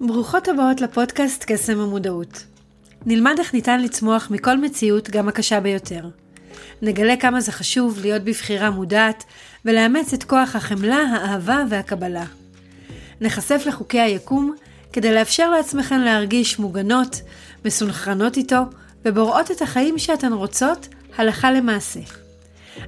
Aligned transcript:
ברוכות 0.00 0.48
הבאות 0.48 0.80
לפודקאסט 0.80 1.44
קסם 1.46 1.80
המודעות. 1.80 2.44
נלמד 3.06 3.34
איך 3.38 3.54
ניתן 3.54 3.82
לצמוח 3.82 4.30
מכל 4.30 4.58
מציאות, 4.58 5.10
גם 5.10 5.28
הקשה 5.28 5.60
ביותר. 5.60 6.08
נגלה 6.82 7.16
כמה 7.16 7.40
זה 7.40 7.52
חשוב 7.52 7.98
להיות 8.02 8.22
בבחירה 8.22 8.70
מודעת 8.70 9.24
ולאמץ 9.64 10.12
את 10.12 10.24
כוח 10.24 10.56
החמלה, 10.56 10.96
האהבה 10.96 11.64
והקבלה. 11.68 12.24
נחשף 13.20 13.62
לחוקי 13.66 14.00
היקום 14.00 14.54
כדי 14.92 15.14
לאפשר 15.14 15.50
לעצמכן 15.50 16.00
להרגיש 16.00 16.58
מוגנות, 16.58 17.20
מסונכרנות 17.64 18.36
איתו 18.36 18.60
ובוראות 19.04 19.50
את 19.50 19.62
החיים 19.62 19.98
שאתן 19.98 20.32
רוצות 20.32 20.88
הלכה 21.16 21.52
למעשה. 21.52 22.00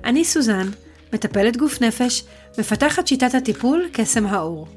אני 0.05 0.25
סוזן, 0.25 0.69
מטפלת 1.13 1.57
גוף 1.57 1.83
נפש, 1.83 2.25
מפתחת 2.59 3.07
שיטת 3.07 3.35
הטיפול 3.35 3.89
קסם 3.93 4.27
האור. 4.27 4.69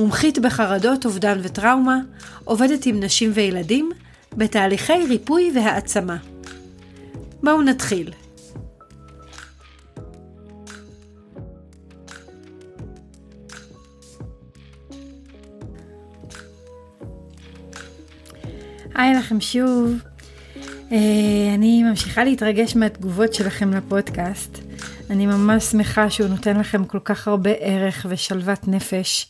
מומחית 0.00 0.38
בחרדות, 0.38 1.06
אובדן 1.06 1.38
וטראומה, 1.42 1.98
עובדת 2.44 2.86
עם 2.86 3.00
נשים 3.00 3.30
וילדים 3.34 3.90
בתהליכי 4.36 5.06
ריפוי 5.08 5.52
והעצמה. 5.54 6.16
בואו 7.42 7.62
נתחיל. 7.62 8.12
היי 18.94 19.14
לכם 19.14 19.40
שוב. 19.40 19.94
אה, 20.92 20.96
אני 21.54 21.82
ממשיכה 21.82 22.24
להתרגש 22.24 22.76
מהתגובות 22.76 23.34
שלכם 23.34 23.74
לפודקאסט. 23.74 24.58
אני 25.10 25.26
ממש 25.26 25.64
שמחה 25.64 26.10
שהוא 26.10 26.28
נותן 26.28 26.56
לכם 26.56 26.84
כל 26.84 27.00
כך 27.04 27.28
הרבה 27.28 27.50
ערך 27.50 28.06
ושלוות 28.08 28.68
נפש. 28.68 29.26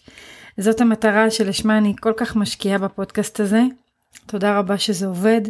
זאת 0.58 0.80
המטרה 0.80 1.30
שלשמה 1.30 1.78
אני 1.78 1.94
כל 2.00 2.12
כך 2.16 2.36
משקיעה 2.36 2.78
בפודקאסט 2.78 3.40
הזה. 3.40 3.62
תודה 4.26 4.58
רבה 4.58 4.78
שזה 4.78 5.06
עובד. 5.06 5.40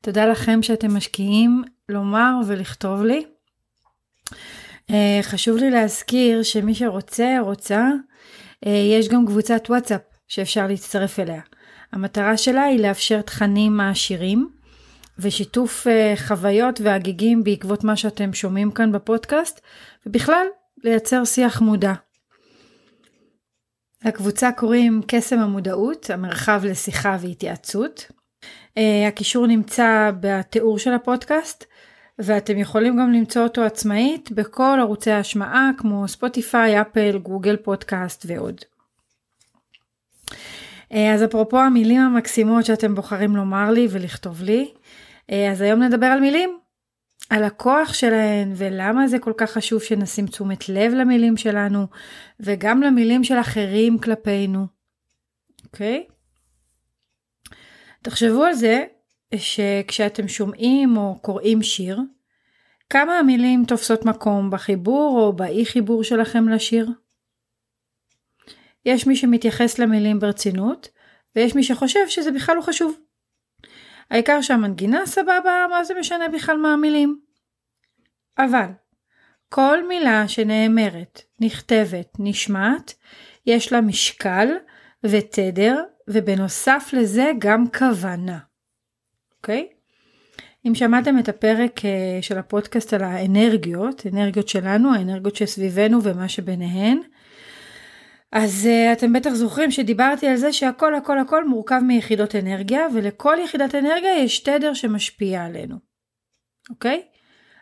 תודה 0.00 0.26
לכם 0.26 0.62
שאתם 0.62 0.96
משקיעים 0.96 1.62
לומר 1.88 2.32
ולכתוב 2.46 3.02
לי. 3.02 3.24
אה, 4.90 5.18
חשוב 5.22 5.56
לי 5.56 5.70
להזכיר 5.70 6.42
שמי 6.42 6.74
שרוצה, 6.74 7.36
רוצה, 7.40 7.88
אה, 8.66 8.70
יש 8.70 9.08
גם 9.08 9.26
קבוצת 9.26 9.62
וואטסאפ 9.68 10.00
שאפשר 10.28 10.66
להצטרף 10.66 11.18
אליה. 11.18 11.40
המטרה 11.92 12.36
שלה 12.36 12.62
היא 12.62 12.80
לאפשר 12.80 13.20
תכנים 13.20 13.76
מעשירים 13.76 14.48
ושיתוף 15.18 15.86
uh, 15.86 16.20
חוויות 16.20 16.80
והגיגים 16.80 17.44
בעקבות 17.44 17.84
מה 17.84 17.96
שאתם 17.96 18.32
שומעים 18.32 18.70
כאן 18.70 18.92
בפודקאסט, 18.92 19.60
ובכלל 20.06 20.46
לייצר 20.84 21.24
שיח 21.24 21.60
מודע. 21.60 21.92
לקבוצה 24.04 24.52
קוראים 24.52 25.00
קסם 25.06 25.38
המודעות, 25.38 26.10
המרחב 26.10 26.62
לשיחה 26.64 27.16
והתייעצות. 27.20 28.06
Uh, 28.78 29.08
הקישור 29.08 29.46
נמצא 29.46 30.10
בתיאור 30.20 30.78
של 30.78 30.92
הפודקאסט, 30.92 31.64
ואתם 32.18 32.58
יכולים 32.58 32.96
גם 32.96 33.12
למצוא 33.12 33.42
אותו 33.42 33.62
עצמאית 33.62 34.32
בכל 34.32 34.78
ערוצי 34.80 35.10
ההשמעה 35.10 35.70
כמו 35.78 36.08
ספוטיפיי, 36.08 36.80
אפל, 36.80 37.18
גוגל 37.18 37.56
פודקאסט 37.56 38.24
ועוד. 38.28 38.60
אה, 40.92 41.14
אז 41.14 41.24
אפרופו 41.24 41.58
המילים 41.58 42.00
המקסימות 42.00 42.64
שאתם 42.64 42.94
בוחרים 42.94 43.36
לומר 43.36 43.70
לי 43.70 43.88
ולכתוב 43.90 44.42
לי, 44.42 44.72
אה, 45.30 45.50
אז 45.50 45.60
היום 45.60 45.82
נדבר 45.82 46.06
על 46.06 46.20
מילים, 46.20 46.58
על 47.30 47.44
הכוח 47.44 47.94
שלהן 47.94 48.52
ולמה 48.56 49.08
זה 49.08 49.18
כל 49.18 49.32
כך 49.36 49.50
חשוב 49.50 49.82
שנשים 49.82 50.26
תשומת 50.26 50.68
לב 50.68 50.92
למילים 50.92 51.36
שלנו 51.36 51.86
וגם 52.40 52.82
למילים 52.82 53.24
של 53.24 53.40
אחרים 53.40 53.98
כלפינו, 53.98 54.66
אוקיי? 55.64 56.06
תחשבו 58.02 58.44
על 58.44 58.54
זה 58.54 58.84
שכשאתם 59.36 60.28
שומעים 60.28 60.96
או 60.96 61.18
קוראים 61.22 61.62
שיר, 61.62 62.00
כמה 62.90 63.18
המילים 63.18 63.64
תופסות 63.68 64.04
מקום 64.04 64.50
בחיבור 64.50 65.20
או 65.20 65.32
באי 65.32 65.66
חיבור 65.66 66.04
שלכם 66.04 66.48
לשיר? 66.48 66.90
יש 68.84 69.06
מי 69.06 69.16
שמתייחס 69.16 69.78
למילים 69.78 70.18
ברצינות, 70.18 70.88
ויש 71.36 71.54
מי 71.54 71.62
שחושב 71.62 72.08
שזה 72.08 72.30
בכלל 72.30 72.56
לא 72.56 72.62
חשוב. 72.62 72.98
העיקר 74.12 74.40
שהמנגינה 74.40 75.06
סבבה, 75.06 75.66
מה 75.70 75.84
זה 75.84 75.94
משנה 76.00 76.28
בכלל 76.28 76.56
מה 76.56 76.72
המילים? 76.72 77.20
אבל, 78.38 78.66
כל 79.48 79.88
מילה 79.88 80.28
שנאמרת, 80.28 81.22
נכתבת, 81.40 82.16
נשמעת, 82.18 82.94
יש 83.46 83.72
לה 83.72 83.80
משקל 83.80 84.48
ותדר, 85.04 85.82
ובנוסף 86.08 86.90
לזה 86.92 87.30
גם 87.38 87.64
כוונה. 87.78 88.38
אוקיי? 89.36 89.68
אם 90.66 90.74
שמעתם 90.74 91.18
את 91.18 91.28
הפרק 91.28 91.84
אה, 91.84 92.18
של 92.22 92.38
הפודקאסט 92.38 92.92
על 92.94 93.02
האנרגיות, 93.02 94.06
אנרגיות 94.12 94.48
שלנו, 94.48 94.94
האנרגיות 94.94 95.36
שסביבנו 95.36 96.02
ומה 96.02 96.28
שביניהן, 96.28 96.98
אז 98.32 98.68
uh, 98.68 98.92
אתם 98.92 99.12
בטח 99.12 99.30
זוכרים 99.30 99.70
שדיברתי 99.70 100.26
על 100.26 100.36
זה 100.36 100.52
שהכל 100.52 100.94
הכל 100.94 101.18
הכל 101.18 101.48
מורכב 101.48 101.80
מיחידות 101.86 102.34
אנרגיה 102.34 102.86
ולכל 102.94 103.36
יחידת 103.44 103.74
אנרגיה 103.74 104.18
יש 104.18 104.40
תדר 104.40 104.74
שמשפיע 104.74 105.44
עלינו, 105.44 105.76
אוקיי? 106.70 107.02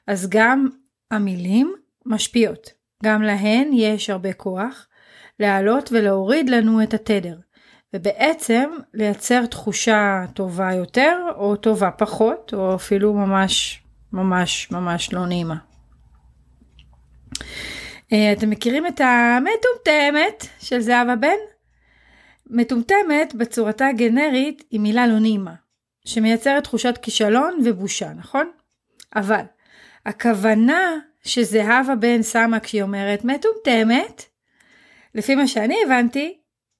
אז 0.06 0.28
גם 0.30 0.68
המילים 1.10 1.74
משפיעות, 2.06 2.72
גם 3.04 3.22
להן 3.22 3.70
יש 3.72 4.10
הרבה 4.10 4.32
כוח 4.32 4.86
להעלות 5.40 5.92
ולהוריד 5.92 6.50
לנו 6.50 6.82
את 6.82 6.94
התדר, 6.94 7.38
ובעצם 7.94 8.70
לייצר 8.94 9.46
תחושה 9.46 10.24
טובה 10.34 10.72
יותר 10.72 11.16
או 11.36 11.56
טובה 11.56 11.90
פחות 11.90 12.54
או 12.54 12.74
אפילו 12.74 13.14
ממש 13.14 13.82
ממש 14.12 14.70
ממש 14.70 15.12
לא 15.12 15.26
נעימה. 15.26 15.56
אה, 18.12 18.32
אתם 18.32 18.50
מכירים 18.50 18.86
את 18.86 19.00
המטומטמת 19.00 20.46
של 20.58 20.80
זהבה 20.80 21.16
בן? 21.16 21.36
מטומטמת 22.46 23.34
בצורתה 23.34 23.86
הגנרית 23.86 24.64
היא 24.70 24.80
מילה 24.80 25.06
לא 25.06 25.18
נעימה, 25.18 25.54
שמייצרת 26.04 26.64
תחושת 26.64 26.98
כישלון 27.02 27.60
ובושה, 27.64 28.12
נכון? 28.12 28.50
אבל 29.16 29.42
הכוונה 30.06 30.98
שזהבה 31.24 31.94
בן 31.94 32.22
שמה 32.22 32.60
כשהיא 32.60 32.82
אומרת 32.82 33.24
מטומטמת, 33.24 34.24
לפי 35.14 35.34
מה 35.34 35.46
שאני 35.46 35.76
הבנתי, 35.86 36.38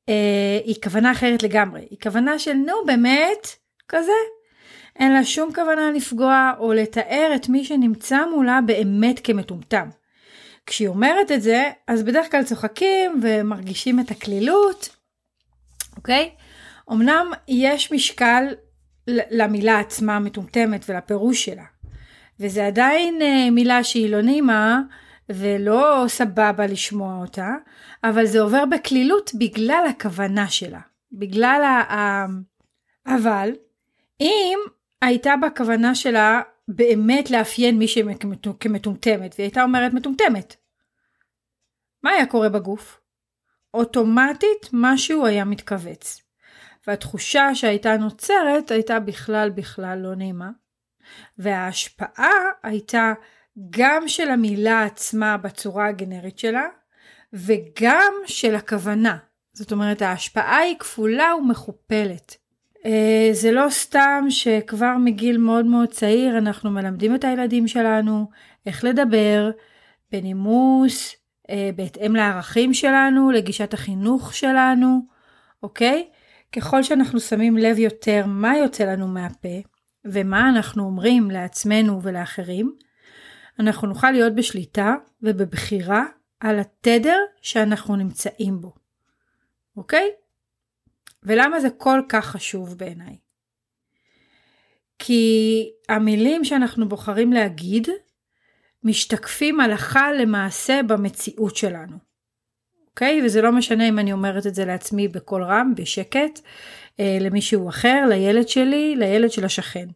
אה, 0.09 0.59
היא 0.65 0.77
כוונה 0.83 1.13
אחרת 1.13 1.43
לגמרי. 1.43 1.87
היא 1.91 1.99
כוונה 2.03 2.39
של 2.39 2.53
נו 2.53 2.75
באמת, 2.87 3.49
כזה. 3.89 4.13
אין 4.97 5.13
לה 5.13 5.25
שום 5.25 5.55
כוונה 5.55 5.91
לפגוע 5.91 6.53
או 6.59 6.73
לתאר 6.73 7.33
את 7.37 7.49
מי 7.49 7.65
שנמצא 7.65 8.19
מולה 8.35 8.61
באמת 8.67 9.21
כמטומטם. 9.25 9.89
כשהיא 10.71 10.89
אומרת 10.89 11.33
את 11.33 11.43
זה, 11.43 11.71
אז 11.87 12.03
בדרך 12.03 12.31
כלל 12.31 12.45
צוחקים 12.45 13.21
ומרגישים 13.23 14.01
את 14.01 14.11
הקלילות, 14.11 14.97
אוקיי? 15.97 16.31
אמנם 16.93 17.31
יש 17.49 17.93
משקל 17.93 18.45
למילה 19.07 19.79
עצמה 19.79 20.17
המטומטמת 20.17 20.85
ולפירוש 20.89 21.45
שלה, 21.45 21.65
וזה 22.41 22.67
עדיין 22.67 23.23
אה, 23.23 23.51
מילה 23.51 23.85
שהיא 23.85 24.11
לא 24.11 24.23
נעימה 24.23 24.81
ולא 25.29 26.05
סבבה 26.09 26.67
לשמוע 26.67 27.21
אותה, 27.21 27.55
אבל 28.05 28.27
זה 28.27 28.41
עובר 28.41 28.65
בקלילות 28.65 29.31
בגלל 29.35 29.85
הכוונה 29.91 30.49
שלה, 30.49 30.81
בגלל 31.13 31.63
ה... 31.65 32.27
אבל 33.07 33.51
אם 34.21 34.59
הייתה 35.03 35.35
בכוונה 35.37 35.95
שלה 35.95 36.41
באמת 36.69 37.31
לאפיין 37.31 37.79
מישהי 37.79 38.03
כמטומטמת, 38.61 39.35
והיא 39.39 39.45
הייתה 39.45 39.63
אומרת 39.63 39.93
מטומטמת. 39.93 40.60
מה 42.03 42.11
היה 42.11 42.27
קורה 42.27 42.49
בגוף? 42.49 43.01
אוטומטית 43.75 44.69
משהו 44.73 45.27
היה 45.27 45.45
מתכווץ. 45.45 46.23
והתחושה 46.87 47.55
שהייתה 47.55 47.97
נוצרת 47.97 48.71
הייתה 48.71 49.01
בכלל 49.01 49.51
בכלל 49.51 49.99
לא 49.99 50.15
נעימה. 50.15 50.51
וההשפעה 51.39 52.39
הייתה 52.63 53.13
גם 53.71 54.09
של 54.09 54.31
המילה 54.31 54.85
עצמה 54.85 55.37
בצורה 55.37 55.89
הגנרית 55.89 56.39
שלה, 56.39 56.67
וגם 57.33 58.13
של 58.27 58.55
הכוונה. 58.55 59.17
זאת 59.53 59.73
אומרת 59.73 60.03
ההשפעה 60.03 60.57
היא 60.57 60.77
כפולה 60.79 61.35
ומכופלת. 61.35 62.37
אה, 62.87 63.29
זה 63.33 63.53
לא 63.53 63.67
סתם 63.71 64.25
שכבר 64.29 64.97
מגיל 65.05 65.39
מאוד 65.39 65.65
מאוד 65.65 65.89
צעיר 65.89 66.39
אנחנו 66.39 66.71
מלמדים 66.71 67.15
את 67.15 67.25
הילדים 67.25 67.69
שלנו 67.69 68.27
איך 68.67 68.85
לדבר 68.85 69.51
בנימוס, 70.13 71.17
בהתאם 71.77 72.17
לערכים 72.17 72.75
שלנו, 72.75 73.31
לגישת 73.31 73.75
החינוך 73.75 74.35
שלנו, 74.35 75.01
אוקיי? 75.63 76.09
ככל 76.53 76.83
שאנחנו 76.83 77.21
שמים 77.21 77.57
לב 77.57 77.79
יותר 77.79 78.25
מה 78.27 78.57
יוצא 78.57 78.85
לנו 78.85 79.09
מהפה 79.09 79.59
ומה 80.05 80.49
אנחנו 80.49 80.85
אומרים 80.85 81.31
לעצמנו 81.31 82.03
ולאחרים, 82.03 82.75
אנחנו 83.59 83.89
נוכל 83.89 84.11
להיות 84.11 84.35
בשליטה 84.35 84.95
ובבחירה 85.23 86.05
על 86.41 86.59
התדר 86.59 87.19
שאנחנו 87.43 87.97
נמצאים 87.97 88.61
בו, 88.61 88.75
אוקיי? 89.77 90.11
ולמה 91.23 91.61
זה 91.61 91.71
כל 91.71 92.03
כך 92.09 92.27
חשוב 92.27 92.79
בעיניי? 92.79 93.17
כי 94.99 95.71
המילים 95.89 96.45
שאנחנו 96.45 96.89
בוחרים 96.89 97.33
להגיד 97.33 97.89
משתקפים 98.85 99.61
הלכה 99.61 100.13
למעשה 100.13 100.81
במציאות 100.87 101.57
שלנו. 101.57 102.11
אוקיי? 102.91 103.23
וזה 103.25 103.43
לא 103.43 103.53
משנה 103.53 103.89
אם 103.89 103.99
אני 103.99 104.13
אומרת 104.13 104.47
את 104.47 104.55
זה 104.55 104.65
לעצמי 104.65 105.09
בקול 105.09 105.45
רם, 105.45 105.73
בשקט, 105.77 106.41
אה, 107.01 107.19
למישהו 107.21 107.69
אחר, 107.69 108.05
לילד 108.09 108.49
שלי, 108.49 108.97
לילד 108.97 109.31
של 109.31 109.45
השכן. 109.45 109.87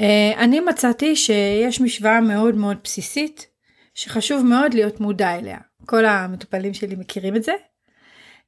אה, 0.00 0.32
אני 0.36 0.60
מצאתי 0.60 1.16
שיש 1.16 1.80
משוואה 1.80 2.20
מאוד 2.20 2.54
מאוד 2.54 2.76
בסיסית, 2.84 3.46
שחשוב 3.94 4.46
מאוד 4.46 4.74
להיות 4.74 5.00
מודע 5.00 5.38
אליה. 5.38 5.58
כל 5.86 6.04
המטופלים 6.04 6.74
שלי 6.74 6.94
מכירים 6.96 7.36
את 7.36 7.42
זה. 7.42 7.52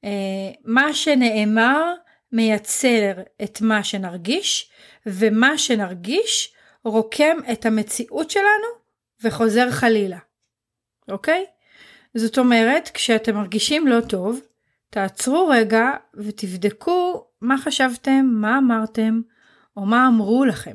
אה, 0.05 0.51
מה 0.65 0.95
שנאמר 0.95 1.95
מייצר 2.33 3.13
את 3.43 3.61
מה 3.61 3.85
שנרגיש, 3.85 4.71
ומה 5.07 5.59
שנרגיש 5.59 6.56
רוקם 6.87 7.37
את 7.53 7.67
המציאות 7.67 8.31
שלנו 8.31 8.69
וחוזר 9.23 9.71
חלילה, 9.71 10.19
אוקיי? 11.09 11.45
זאת 12.15 12.39
אומרת, 12.39 12.91
כשאתם 12.95 13.35
מרגישים 13.35 13.87
לא 13.87 14.01
טוב, 14.01 14.41
תעצרו 14.91 15.49
רגע 15.49 15.91
ותבדקו 16.15 17.27
מה 17.41 17.59
חשבתם, 17.59 18.27
מה 18.33 18.59
אמרתם, 18.59 19.21
או 19.77 19.87
מה 19.87 20.09
אמרו 20.09 20.45
לכם. 20.45 20.75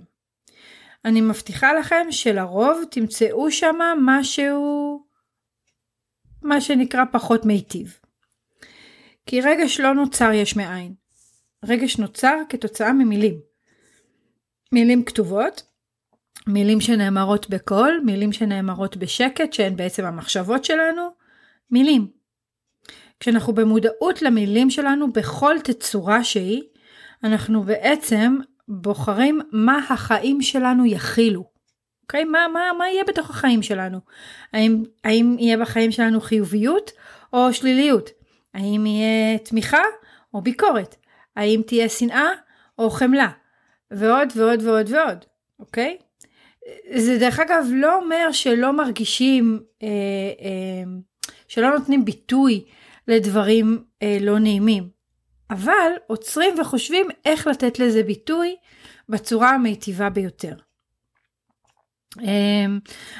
אני 1.06 1.22
מבטיחה 1.22 1.74
לכם 1.74 2.08
שלרוב 2.12 2.84
תמצאו 2.92 3.52
שם 3.52 3.76
משהו, 4.02 5.06
מה 6.42 6.62
שנקרא 6.62 7.04
פחות 7.12 7.46
מיטיב. 7.46 8.00
כי 9.26 9.42
רגש 9.42 9.80
לא 9.80 9.94
נוצר 9.94 10.32
יש 10.32 10.56
מאין. 10.56 10.94
רגש 11.66 11.98
נוצר 11.98 12.38
כתוצאה 12.50 12.94
ממילים. 12.94 13.40
מילים 14.72 15.06
כתובות, 15.06 15.71
מילים 16.48 16.82
שנאמרות 16.82 17.50
בקול, 17.50 18.02
מילים 18.06 18.32
שנאמרות 18.32 18.98
בשקט, 18.98 19.54
שהן 19.54 19.76
בעצם 19.76 20.06
המחשבות 20.06 20.66
שלנו, 20.66 21.10
מילים. 21.72 22.08
כשאנחנו 23.20 23.54
במודעות 23.54 24.22
למילים 24.22 24.70
שלנו 24.70 25.14
בכל 25.14 25.56
תצורה 25.64 26.24
שהיא, 26.24 26.64
אנחנו 27.24 27.64
בעצם 27.64 28.38
בוחרים 28.68 29.42
מה 29.52 29.80
החיים 29.90 30.42
שלנו 30.42 30.86
יכילו. 30.86 31.52
אוקיי? 32.02 32.24
מה, 32.24 32.48
מה, 32.54 32.62
מה 32.78 32.90
יהיה 32.90 33.04
בתוך 33.04 33.30
החיים 33.30 33.62
שלנו? 33.64 34.00
האם, 34.54 34.84
האם 35.04 35.36
יהיה 35.40 35.58
בחיים 35.58 35.92
שלנו 35.92 36.22
חיוביות 36.22 36.92
או 37.34 37.54
שליליות? 37.54 38.10
האם 38.54 38.86
יהיה 38.86 39.38
תמיכה 39.38 39.82
או 40.34 40.42
ביקורת? 40.42 40.96
האם 41.36 41.62
תהיה 41.68 41.90
שנאה 41.90 42.30
או 42.80 42.90
חמלה? 42.90 43.30
ועוד 43.92 44.28
ועוד 44.36 44.62
ועוד 44.62 44.90
ועוד, 44.90 45.26
אוקיי? 45.60 45.98
זה 46.96 47.18
דרך 47.18 47.40
אגב 47.40 47.66
לא 47.72 48.00
אומר 48.00 48.32
שלא 48.32 48.74
מרגישים, 48.74 49.60
אה, 49.84 49.88
אה, 50.42 50.84
שלא 51.48 51.70
נותנים 51.78 52.06
ביטוי 52.06 52.66
לדברים 53.08 53.84
אה, 54.04 54.18
לא 54.22 54.40
נעימים, 54.40 54.90
אבל 55.50 55.92
עוצרים 56.08 56.60
וחושבים 56.60 57.08
איך 57.26 57.48
לתת 57.48 57.80
לזה 57.80 58.04
ביטוי 58.04 58.56
בצורה 59.10 59.50
המיטיבה 59.50 60.10
ביותר. 60.10 60.56
אה, 62.20 62.66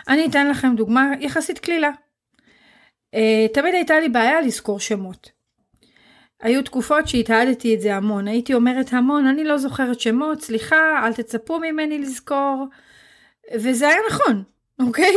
אני 0.08 0.26
אתן 0.26 0.48
לכם 0.48 0.76
דוגמה 0.76 1.12
יחסית 1.20 1.60
קלילה. 1.60 1.90
אה, 3.14 3.46
תמיד 3.54 3.74
הייתה 3.74 4.00
לי 4.00 4.10
בעיה 4.10 4.42
לזכור 4.42 4.80
שמות. 4.80 5.32
היו 6.42 6.64
תקופות 6.64 7.08
שהתעדתי 7.08 7.76
את 7.76 7.82
זה 7.82 7.96
המון, 7.96 8.28
הייתי 8.28 8.54
אומרת 8.54 8.94
המון, 8.94 9.28
אני 9.28 9.44
לא 9.44 9.58
זוכרת 9.58 10.00
שמות, 10.00 10.42
סליחה, 10.42 11.06
אל 11.06 11.14
תצפו 11.14 11.60
ממני 11.60 12.00
לזכור, 12.00 12.66
וזה 13.56 13.88
היה 13.88 13.98
נכון, 14.10 14.44
אוקיי? 14.80 15.16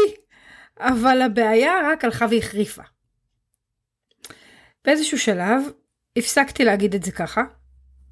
אבל 0.81 1.23
הבעיה 1.23 1.73
רק 1.85 2.05
הלכה 2.05 2.27
והחריפה. 2.31 2.83
באיזשהו 4.85 5.19
שלב 5.19 5.63
הפסקתי 6.19 6.65
להגיד 6.65 6.95
את 6.95 7.03
זה 7.03 7.13
ככה, 7.13 7.43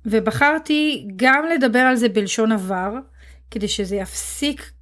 ובחרתי 0.06 1.08
גם 1.16 1.44
לדבר 1.54 1.78
על 1.78 1.96
זה 1.96 2.08
בלשון 2.08 2.52
עבר, 2.52 2.92
כדי 3.50 3.68
שזה 3.68 3.96
יפסיק 3.96 4.72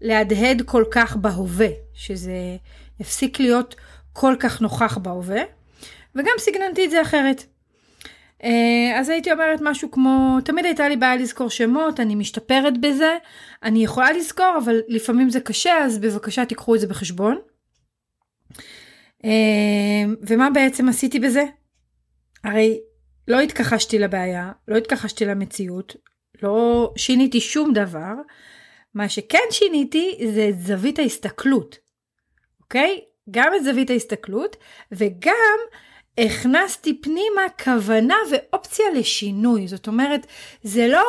להדהד 0.00 0.62
כל 0.66 0.84
כך 0.90 1.16
בהווה, 1.16 1.68
שזה 1.94 2.56
יפסיק 3.00 3.40
להיות 3.40 3.74
כל 4.12 4.34
כך 4.40 4.60
נוכח 4.60 4.98
בהווה, 4.98 5.42
וגם 6.14 6.32
סגננתי 6.38 6.84
את 6.84 6.90
זה 6.90 7.02
אחרת. 7.02 7.44
אה, 8.44 8.98
אז 9.00 9.08
הייתי 9.08 9.32
אומרת 9.32 9.58
משהו 9.62 9.90
כמו, 9.90 10.38
תמיד 10.44 10.64
הייתה 10.64 10.88
לי 10.88 10.96
בעיה 10.96 11.16
לזכור 11.16 11.50
שמות, 11.50 12.00
אני 12.00 12.14
משתפרת 12.14 12.80
בזה, 12.80 13.16
אני 13.62 13.84
יכולה 13.84 14.12
לזכור, 14.12 14.58
אבל 14.64 14.80
לפעמים 14.88 15.30
זה 15.30 15.40
קשה, 15.40 15.78
אז 15.84 15.98
בבקשה 15.98 16.44
תיקחו 16.44 16.74
את 16.74 16.80
זה 16.80 16.86
בחשבון. 16.86 17.38
אה, 19.24 20.04
ומה 20.22 20.50
בעצם 20.50 20.88
עשיתי 20.88 21.18
בזה? 21.20 21.42
הרי 22.44 22.80
לא 23.28 23.40
התכחשתי 23.40 23.98
לבעיה, 23.98 24.52
לא 24.68 24.76
התכחשתי 24.76 25.24
למציאות, 25.24 25.96
לא 26.42 26.92
שיניתי 26.96 27.40
שום 27.40 27.72
דבר. 27.72 28.12
מה 28.94 29.08
שכן 29.08 29.38
שיניתי 29.50 30.18
זה 30.34 30.48
את 30.48 30.60
זווית 30.60 30.98
ההסתכלות, 30.98 31.78
אוקיי? 32.60 33.00
גם 33.30 33.52
את 33.56 33.64
זווית 33.64 33.90
ההסתכלות 33.90 34.56
וגם 34.92 35.58
הכנסתי 36.18 37.00
פנימה 37.00 37.42
כוונה 37.64 38.16
ואופציה 38.30 38.86
לשינוי. 38.94 39.68
זאת 39.68 39.86
אומרת, 39.86 40.26
זה 40.62 40.88
לא 40.88 41.04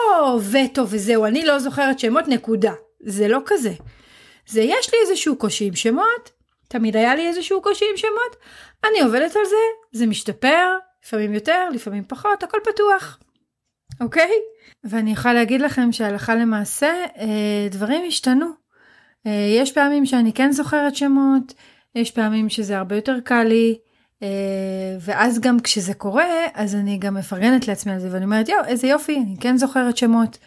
וטו 0.52 0.82
וזהו, 0.90 1.26
אני 1.26 1.46
לא 1.46 1.60
זוכרת 1.60 2.00
שמות, 2.00 2.28
נקודה. 2.28 2.74
זה 3.00 3.28
לא 3.28 3.40
כזה. 3.46 3.74
זה 4.48 4.62
יש 4.62 4.94
לי 4.94 5.00
איזשהו 5.08 5.36
קושי 5.36 5.66
עם 5.66 5.76
שמות, 5.76 6.32
תמיד 6.68 6.96
היה 6.96 7.16
לי 7.16 7.28
איזשהו 7.28 7.62
קושי 7.62 7.86
עם 7.92 7.98
שמות, 7.98 8.36
אני 8.90 9.02
עובדת 9.02 9.36
על 9.36 9.46
זה, 9.46 9.56
זה 9.92 10.06
משתפר, 10.06 10.78
לפעמים 11.04 11.34
יותר, 11.34 11.70
לפעמים 11.74 12.04
פחות, 12.08 12.44
הכל 12.44 12.58
פתוח. 12.64 13.20
אוקיי? 14.02 14.32
ואני 14.84 15.12
יכולה 15.12 15.34
להגיד 15.34 15.62
לכם 15.62 15.92
שהלכה 15.92 16.36
למעשה, 16.36 17.06
אה, 17.18 17.68
דברים 17.72 18.02
השתנו. 18.08 18.48
אה, 19.28 19.32
יש 19.58 19.72
פעמים 19.72 20.06
שאני 20.06 20.34
כן 20.34 20.52
זוכרת 20.52 20.96
שמות, 20.96 21.54
יש 21.96 22.12
פעמים 22.12 22.50
שזה 22.50 22.78
הרבה 22.78 22.96
יותר 22.96 23.20
קל 23.24 23.44
לי, 23.44 23.78
ואז 25.02 25.40
גם 25.40 25.60
כשזה 25.60 25.94
קורה, 25.94 26.46
אז 26.54 26.76
אני 26.76 26.98
גם 26.98 27.14
מפרגנת 27.14 27.68
לעצמי 27.68 27.92
על 27.92 28.00
זה, 28.00 28.08
ואני 28.12 28.26
אומרת, 28.26 28.50
יואו, 28.50 28.66
איזה 28.66 28.88
יופי, 28.88 29.18
אני 29.18 29.36
כן 29.40 29.58
זוכרת 29.58 29.98
שמות. 29.98 30.38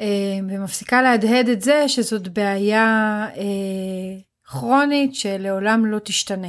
אה, 0.00 0.38
ומפסיקה 0.48 1.02
להדהד 1.02 1.48
את 1.48 1.62
זה 1.62 1.88
שזאת 1.88 2.28
בעיה 2.28 3.26
אה, 3.36 4.20
כרונית 4.44 5.14
שלעולם 5.14 5.86
לא 5.86 5.98
תשתנה. 5.98 6.48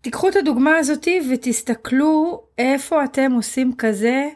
תיקחו 0.00 0.28
את 0.28 0.36
הדוגמה 0.36 0.76
הזאתי 0.76 1.20
ותסתכלו 1.32 2.42
איפה 2.58 3.04
אתם 3.04 3.32
עושים 3.32 3.72
כזה 3.78 4.28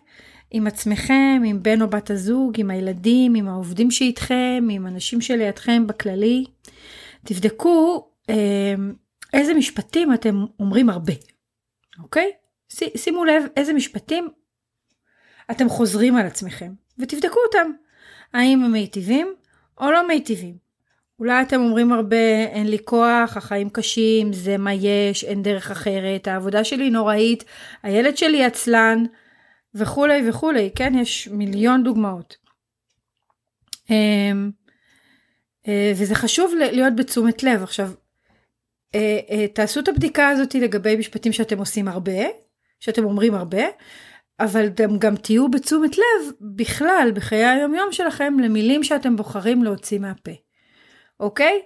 עם 0.50 0.66
עצמכם, 0.66 1.42
עם 1.44 1.62
בן 1.62 1.82
או 1.82 1.88
בת 1.88 2.10
הזוג, 2.10 2.60
עם 2.60 2.70
הילדים, 2.70 3.34
עם 3.34 3.48
העובדים 3.48 3.90
שאיתכם, 3.90 4.68
עם 4.70 4.86
אנשים 4.86 5.20
שלידכם 5.20 5.86
בכללי. 5.86 6.44
תבדקו 7.24 8.08
איזה 9.32 9.54
משפטים 9.54 10.14
אתם 10.14 10.44
אומרים 10.60 10.90
הרבה, 10.90 11.12
אוקיי? 12.02 12.30
שימו 12.96 13.24
לב 13.24 13.44
איזה 13.56 13.72
משפטים 13.72 14.28
אתם 15.50 15.68
חוזרים 15.68 16.16
על 16.16 16.26
עצמכם 16.26 16.72
ותבדקו 16.98 17.40
אותם. 17.46 17.70
האם 18.34 18.64
הם 18.64 18.72
מיטיבים 18.72 19.34
או 19.80 19.90
לא 19.90 20.08
מיטיבים. 20.08 20.68
אולי 21.18 21.42
אתם 21.42 21.60
אומרים 21.60 21.92
הרבה, 21.92 22.44
אין 22.44 22.66
לי 22.66 22.78
כוח, 22.84 23.36
החיים 23.36 23.70
קשים, 23.70 24.32
זה 24.32 24.56
מה 24.56 24.74
יש, 24.74 25.24
אין 25.24 25.42
דרך 25.42 25.70
אחרת, 25.70 26.28
העבודה 26.28 26.64
שלי 26.64 26.90
נוראית, 26.90 27.44
הילד 27.82 28.16
שלי 28.16 28.44
עצלן, 28.44 29.04
וכולי 29.74 30.28
וכולי, 30.28 30.70
כן? 30.74 30.92
יש 30.94 31.28
מיליון 31.28 31.84
דוגמאות. 31.84 32.36
אמ, 33.90 34.50
אה, 35.68 35.92
וזה 35.96 36.14
חשוב 36.14 36.54
להיות 36.58 36.96
בתשומת 36.96 37.42
לב. 37.42 37.62
עכשיו, 37.62 37.90
תעשו 39.54 39.80
את 39.80 39.88
הבדיקה 39.88 40.28
הזאת 40.28 40.54
לגבי 40.54 40.96
משפטים 40.96 41.32
שאתם 41.32 41.58
עושים 41.58 41.88
הרבה, 41.88 42.22
שאתם 42.80 43.04
אומרים 43.04 43.34
הרבה, 43.34 43.62
אבל 44.40 44.66
אתם 44.66 44.98
גם 44.98 45.16
תהיו 45.16 45.50
בתשומת 45.50 45.98
לב 45.98 46.32
בכלל 46.40 47.12
בחיי 47.14 47.44
היומיום 47.44 47.92
שלכם 47.92 48.34
למילים 48.42 48.84
שאתם 48.84 49.16
בוחרים 49.16 49.64
להוציא 49.64 49.98
מהפה, 49.98 50.30
אוקיי? 51.20 51.62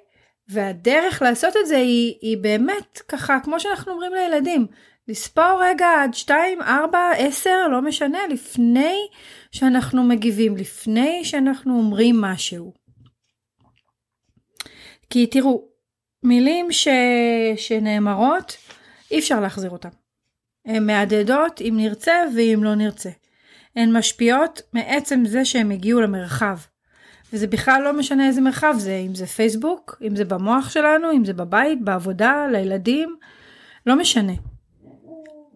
והדרך 0.48 1.22
לעשות 1.22 1.56
את 1.56 1.66
זה 1.66 1.76
היא, 1.76 2.14
היא 2.20 2.38
באמת 2.38 3.00
ככה, 3.08 3.38
כמו 3.44 3.60
שאנחנו 3.60 3.92
אומרים 3.92 4.12
לילדים, 4.12 4.66
לספור 5.08 5.60
רגע 5.62 5.86
עד 6.02 6.14
2, 6.14 6.62
4, 6.62 6.98
10, 7.18 7.50
לא 7.70 7.82
משנה, 7.82 8.18
לפני 8.30 8.96
שאנחנו 9.52 10.02
מגיבים, 10.02 10.56
לפני 10.56 11.24
שאנחנו 11.24 11.78
אומרים 11.78 12.20
משהו. 12.20 12.72
כי 15.10 15.26
תראו, 15.26 15.71
מילים 16.22 16.72
ש... 16.72 16.88
שנאמרות, 17.56 18.56
אי 19.10 19.18
אפשר 19.18 19.40
להחזיר 19.40 19.70
אותן. 19.70 19.88
הן 20.66 20.86
מהדהדות 20.86 21.60
אם 21.60 21.74
נרצה 21.76 22.12
ואם 22.36 22.60
לא 22.64 22.74
נרצה. 22.74 23.10
הן 23.76 23.96
משפיעות 23.96 24.62
מעצם 24.72 25.22
זה 25.26 25.44
שהן 25.44 25.70
הגיעו 25.72 26.00
למרחב. 26.00 26.56
וזה 27.32 27.46
בכלל 27.46 27.82
לא 27.84 27.92
משנה 27.92 28.26
איזה 28.26 28.40
מרחב 28.40 28.74
זה, 28.78 28.96
אם 28.96 29.14
זה 29.14 29.26
פייסבוק, 29.26 30.02
אם 30.06 30.16
זה 30.16 30.24
במוח 30.24 30.70
שלנו, 30.70 31.12
אם 31.12 31.24
זה 31.24 31.32
בבית, 31.32 31.84
בעבודה, 31.84 32.46
לילדים, 32.52 33.16
לא 33.86 33.96
משנה. 33.96 34.32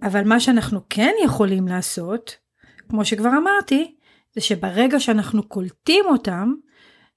אבל 0.02 0.24
מה 0.24 0.40
שאנחנו 0.40 0.80
כן 0.90 1.12
יכולים 1.24 1.68
לעשות, 1.68 2.36
כמו 2.88 3.04
שכבר 3.04 3.30
אמרתי, 3.38 3.94
זה 4.34 4.40
שברגע 4.40 5.00
שאנחנו 5.00 5.42
קולטים 5.42 6.04
אותם, 6.08 6.54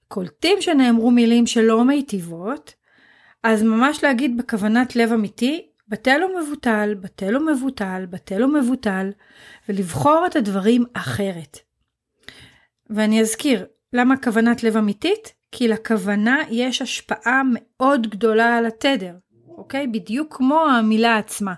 קולטים 0.08 0.60
שנאמרו 0.60 1.10
מילים 1.10 1.46
שלא 1.46 1.84
מיטיבות, 1.84 2.74
אז 3.42 3.62
ממש 3.62 4.04
להגיד 4.04 4.36
בכוונת 4.36 4.96
לב 4.96 5.12
אמיתי, 5.12 5.66
בטל 5.88 6.20
ומבוטל, 6.24 6.94
בטל 7.00 7.36
ומבוטל, 7.36 8.06
בטל 8.10 8.44
ומבוטל, 8.44 9.10
ולבחור 9.68 10.24
את 10.26 10.36
הדברים 10.36 10.84
אחרת. 10.92 11.58
ואני 12.90 13.20
אזכיר, 13.20 13.66
למה 13.92 14.16
כוונת 14.16 14.62
לב 14.62 14.76
אמיתית? 14.76 15.32
כי 15.52 15.68
לכוונה 15.68 16.38
יש 16.50 16.82
השפעה 16.82 17.42
מאוד 17.52 18.06
גדולה 18.10 18.56
על 18.56 18.66
התדר, 18.66 19.14
אוקיי? 19.48 19.86
בדיוק 19.86 20.36
כמו 20.36 20.60
המילה 20.60 21.16
עצמה. 21.16 21.54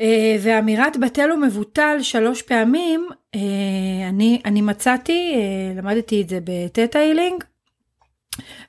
אה, 0.00 0.36
ואמירת 0.40 0.96
בטל 0.96 1.32
ומבוטל 1.32 1.98
שלוש 2.02 2.42
פעמים, 2.42 3.08
אה, 3.34 4.08
אני, 4.08 4.42
אני 4.44 4.62
מצאתי, 4.62 5.34
אה, 5.34 5.74
למדתי 5.76 6.22
את 6.22 6.28
זה 6.28 6.38
בטטה 6.44 6.98
הילינג, 6.98 7.44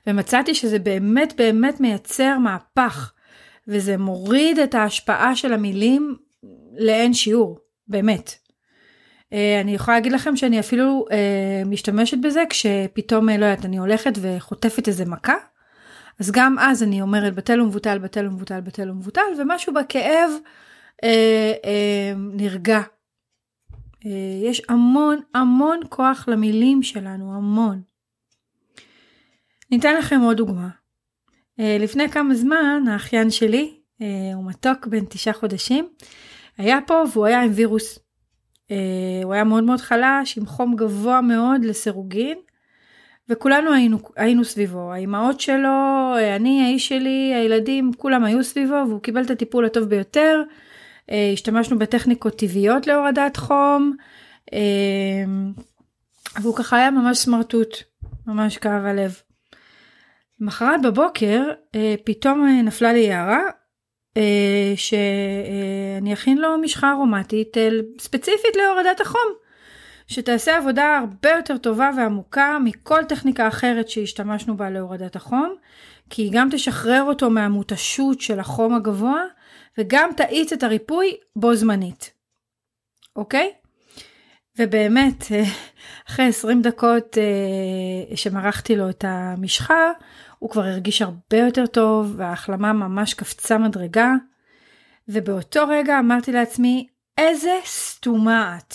ומצאתי 0.06 0.54
שזה 0.54 0.78
באמת 0.78 1.32
באמת 1.36 1.80
מייצר 1.80 2.38
מהפך, 2.38 3.12
וזה 3.68 3.96
מוריד 3.96 4.58
את 4.58 4.74
ההשפעה 4.74 5.36
של 5.36 5.52
המילים 5.52 6.16
לאין 6.78 7.14
שיעור, 7.14 7.58
באמת. 7.88 8.34
אני 9.32 9.74
יכולה 9.74 9.96
להגיד 9.96 10.12
לכם 10.12 10.36
שאני 10.36 10.60
אפילו 10.60 11.06
משתמשת 11.66 12.18
בזה 12.18 12.42
כשפתאום, 12.50 13.28
לא 13.28 13.44
יודעת, 13.44 13.64
אני 13.64 13.78
הולכת 13.78 14.12
וחוטפת 14.20 14.88
איזה 14.88 15.04
מכה, 15.04 15.34
אז 16.20 16.30
גם 16.30 16.58
אז 16.58 16.82
אני 16.82 17.02
אומרת 17.02 17.34
בטל 17.34 17.60
ומבוטל, 17.60 17.98
בטל 17.98 18.26
ומבוטל, 18.26 18.60
בטל 18.60 18.90
ומבוטל, 18.90 19.20
ומשהו 19.38 19.74
בכאב 19.74 20.30
אה, 21.04 21.52
אה, 21.64 22.12
נרגע. 22.16 22.80
אה, 24.06 24.10
יש 24.44 24.62
המון 24.68 25.20
המון 25.34 25.80
כוח 25.88 26.28
למילים 26.28 26.82
שלנו, 26.82 27.36
המון. 27.36 27.82
ניתן 29.70 29.96
לכם 29.96 30.20
עוד 30.20 30.36
דוגמה. 30.36 30.68
אה, 31.60 31.76
לפני 31.80 32.08
כמה 32.08 32.34
זמן 32.34 32.82
האחיין 32.88 33.30
שלי, 33.30 33.74
אה, 34.02 34.06
הוא 34.34 34.44
מתוק 34.44 34.86
בן 34.86 35.04
תשעה 35.04 35.34
חודשים, 35.34 35.88
היה 36.58 36.78
פה 36.86 37.02
והוא 37.12 37.26
היה 37.26 37.42
עם 37.42 37.50
וירוס. 37.54 37.98
אה, 38.70 38.76
הוא 39.24 39.32
היה 39.32 39.44
מאוד 39.44 39.64
מאוד 39.64 39.80
חלש, 39.80 40.38
עם 40.38 40.46
חום 40.46 40.76
גבוה 40.76 41.20
מאוד 41.20 41.64
לסירוגין, 41.64 42.38
וכולנו 43.28 43.72
היינו, 43.72 43.98
היינו 44.16 44.44
סביבו. 44.44 44.92
האימהות 44.92 45.40
שלו, 45.40 46.14
אני, 46.36 46.62
האיש 46.64 46.88
שלי, 46.88 47.32
הילדים, 47.34 47.90
כולם 47.96 48.24
היו 48.24 48.44
סביבו, 48.44 48.82
והוא 48.88 49.00
קיבל 49.00 49.22
את 49.22 49.30
הטיפול 49.30 49.66
הטוב 49.66 49.84
ביותר. 49.84 50.42
השתמשנו 51.32 51.78
בטכניקות 51.78 52.38
טבעיות 52.38 52.86
להורדת 52.86 53.36
חום, 53.36 53.96
והוא 56.42 56.56
ככה 56.56 56.76
היה 56.76 56.90
ממש 56.90 57.18
סמרטוט, 57.18 57.76
ממש 58.26 58.58
כאב 58.58 58.84
הלב. 58.84 59.20
מחרת 60.40 60.82
בבוקר 60.82 61.42
אה, 61.74 61.94
פתאום 62.04 62.46
נפלה 62.64 62.92
לי 62.92 63.12
הערה 63.12 63.42
שאני 64.76 66.12
אכין 66.12 66.38
לו 66.38 66.58
משחה 66.58 66.92
ארומטית 66.92 67.56
ספציפית 67.98 68.56
להורדת 68.56 69.00
החום. 69.00 69.32
שתעשה 70.10 70.56
עבודה 70.56 70.98
הרבה 70.98 71.30
יותר 71.30 71.58
טובה 71.58 71.90
ועמוקה 71.96 72.58
מכל 72.64 73.04
טכניקה 73.04 73.48
אחרת 73.48 73.88
שהשתמשנו 73.88 74.56
בה 74.56 74.70
להורדת 74.70 75.16
החום, 75.16 75.54
כי 76.10 76.22
היא 76.22 76.30
גם 76.34 76.48
תשחרר 76.50 77.02
אותו 77.02 77.30
מהמותשות 77.30 78.20
של 78.20 78.40
החום 78.40 78.74
הגבוה, 78.74 79.24
וגם 79.78 80.10
תאיץ 80.16 80.52
את 80.52 80.62
הריפוי 80.62 81.16
בו 81.36 81.54
זמנית. 81.54 82.12
אוקיי? 83.16 83.52
ובאמת, 84.58 85.24
אחרי 86.08 86.26
20 86.26 86.62
דקות 86.62 87.18
אה, 87.18 88.16
שמרחתי 88.16 88.76
לו 88.76 88.90
את 88.90 89.04
המשחה, 89.08 89.90
הוא 90.40 90.50
כבר 90.50 90.64
הרגיש 90.64 91.02
הרבה 91.02 91.36
יותר 91.36 91.66
טוב, 91.66 92.14
וההחלמה 92.16 92.72
ממש 92.72 93.14
קפצה 93.14 93.58
מדרגה. 93.58 94.14
ובאותו 95.08 95.68
רגע 95.68 95.98
אמרתי 95.98 96.32
לעצמי, 96.32 96.86
איזה 97.18 97.50
סתומה 97.64 98.58
את. 98.58 98.74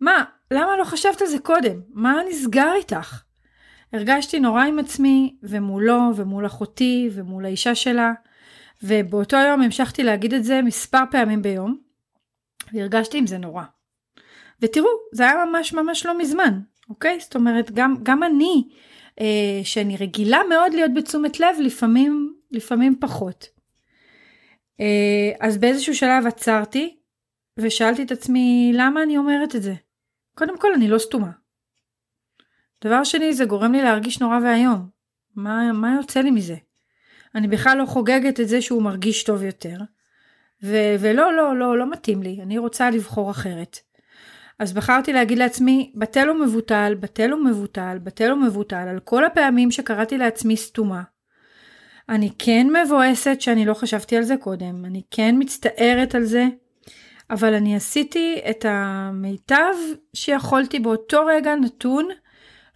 מה, 0.00 0.24
למה 0.50 0.76
לא 0.76 0.84
חשבת 0.84 1.20
על 1.20 1.26
זה 1.26 1.38
קודם? 1.38 1.80
מה 1.88 2.20
נסגר 2.30 2.72
איתך? 2.76 3.22
הרגשתי 3.92 4.40
נורא 4.40 4.64
עם 4.64 4.78
עצמי, 4.78 5.36
ומולו, 5.42 6.10
ומול 6.16 6.46
אחותי, 6.46 7.10
ומול 7.12 7.44
האישה 7.44 7.74
שלה, 7.74 8.12
ובאותו 8.82 9.36
יום 9.36 9.62
המשכתי 9.62 10.02
להגיד 10.02 10.34
את 10.34 10.44
זה 10.44 10.62
מספר 10.62 11.02
פעמים 11.10 11.42
ביום, 11.42 11.78
והרגשתי 12.72 13.18
עם 13.18 13.26
זה 13.26 13.38
נורא. 13.38 13.64
ותראו, 14.62 14.88
זה 15.12 15.22
היה 15.22 15.44
ממש 15.44 15.72
ממש 15.72 16.06
לא 16.06 16.18
מזמן, 16.18 16.60
אוקיי? 16.90 17.20
זאת 17.20 17.34
אומרת, 17.34 17.70
גם, 17.70 17.94
גם 18.02 18.22
אני, 18.22 18.68
שאני 19.64 19.96
רגילה 19.96 20.40
מאוד 20.48 20.72
להיות 20.72 20.94
בתשומת 20.94 21.40
לב, 21.40 21.56
לפעמים, 21.60 22.34
לפעמים 22.50 22.96
פחות. 23.00 23.48
אה, 24.80 25.32
אז 25.40 25.58
באיזשהו 25.58 25.94
שלב 25.94 26.26
עצרתי, 26.26 26.96
ושאלתי 27.58 28.02
את 28.02 28.12
עצמי, 28.12 28.72
למה 28.74 29.02
אני 29.02 29.16
אומרת 29.16 29.56
את 29.56 29.62
זה? 29.62 29.74
קודם 30.34 30.58
כל, 30.58 30.74
אני 30.74 30.88
לא 30.88 30.98
סתומה. 30.98 31.30
דבר 32.84 33.04
שני, 33.04 33.34
זה 33.34 33.44
גורם 33.44 33.72
לי 33.72 33.82
להרגיש 33.82 34.20
נורא 34.20 34.38
ואיום. 34.44 34.88
מה, 35.36 35.72
מה 35.72 35.96
יוצא 36.00 36.20
לי 36.20 36.30
מזה? 36.30 36.56
אני 37.34 37.48
בכלל 37.48 37.78
לא 37.78 37.86
חוגגת 37.86 38.40
את 38.40 38.48
זה 38.48 38.62
שהוא 38.62 38.82
מרגיש 38.82 39.24
טוב 39.24 39.42
יותר. 39.42 39.76
ו- 40.62 40.94
ולא, 41.00 41.32
לא, 41.32 41.56
לא, 41.56 41.78
לא 41.78 41.90
מתאים 41.90 42.22
לי, 42.22 42.38
אני 42.42 42.58
רוצה 42.58 42.90
לבחור 42.90 43.30
אחרת. 43.30 43.78
אז 44.58 44.72
בחרתי 44.72 45.12
להגיד 45.12 45.38
לעצמי, 45.38 45.92
בטל 45.94 46.30
ומבוטל, 46.30 46.94
בטל 47.00 47.34
ומבוטל, 47.34 47.98
בטל 48.02 48.32
ומבוטל, 48.32 48.76
על 48.88 49.00
כל 49.00 49.24
הפעמים 49.24 49.70
שקראתי 49.70 50.18
לעצמי 50.18 50.56
סתומה. 50.56 51.02
אני 52.08 52.30
כן 52.38 52.66
מבואסת 52.82 53.40
שאני 53.40 53.64
לא 53.64 53.74
חשבתי 53.74 54.16
על 54.16 54.22
זה 54.22 54.36
קודם, 54.36 54.84
אני 54.84 55.02
כן 55.10 55.34
מצטערת 55.38 56.14
על 56.14 56.24
זה, 56.24 56.46
אבל 57.30 57.54
אני 57.54 57.76
עשיתי 57.76 58.40
את 58.50 58.64
המיטב 58.68 59.74
שיכולתי 60.14 60.78
באותו 60.78 61.26
רגע 61.26 61.54
נתון, 61.54 62.08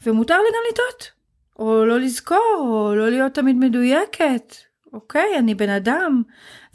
ומותר 0.06 0.36
לי 0.36 0.48
גם 0.48 0.62
לטעות. 0.72 1.18
או 1.58 1.84
לא 1.84 2.00
לזכור, 2.00 2.58
או 2.60 2.94
לא 2.94 3.10
להיות 3.10 3.34
תמיד 3.34 3.56
מדויקת. 3.56 4.54
אוקיי, 4.92 5.38
אני 5.38 5.54
בן 5.54 5.68
אדם, 5.68 6.22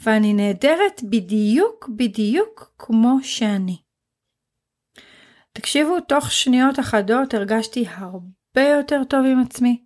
ואני 0.00 0.32
נהדרת 0.32 1.00
בדיוק 1.02 1.88
בדיוק 1.96 2.72
כמו 2.78 3.16
שאני. 3.22 3.83
תקשיבו, 5.54 6.00
תוך 6.00 6.32
שניות 6.32 6.80
אחדות 6.80 7.34
הרגשתי 7.34 7.84
הרבה 7.94 8.68
יותר 8.68 9.04
טוב 9.04 9.26
עם 9.26 9.42
עצמי. 9.42 9.82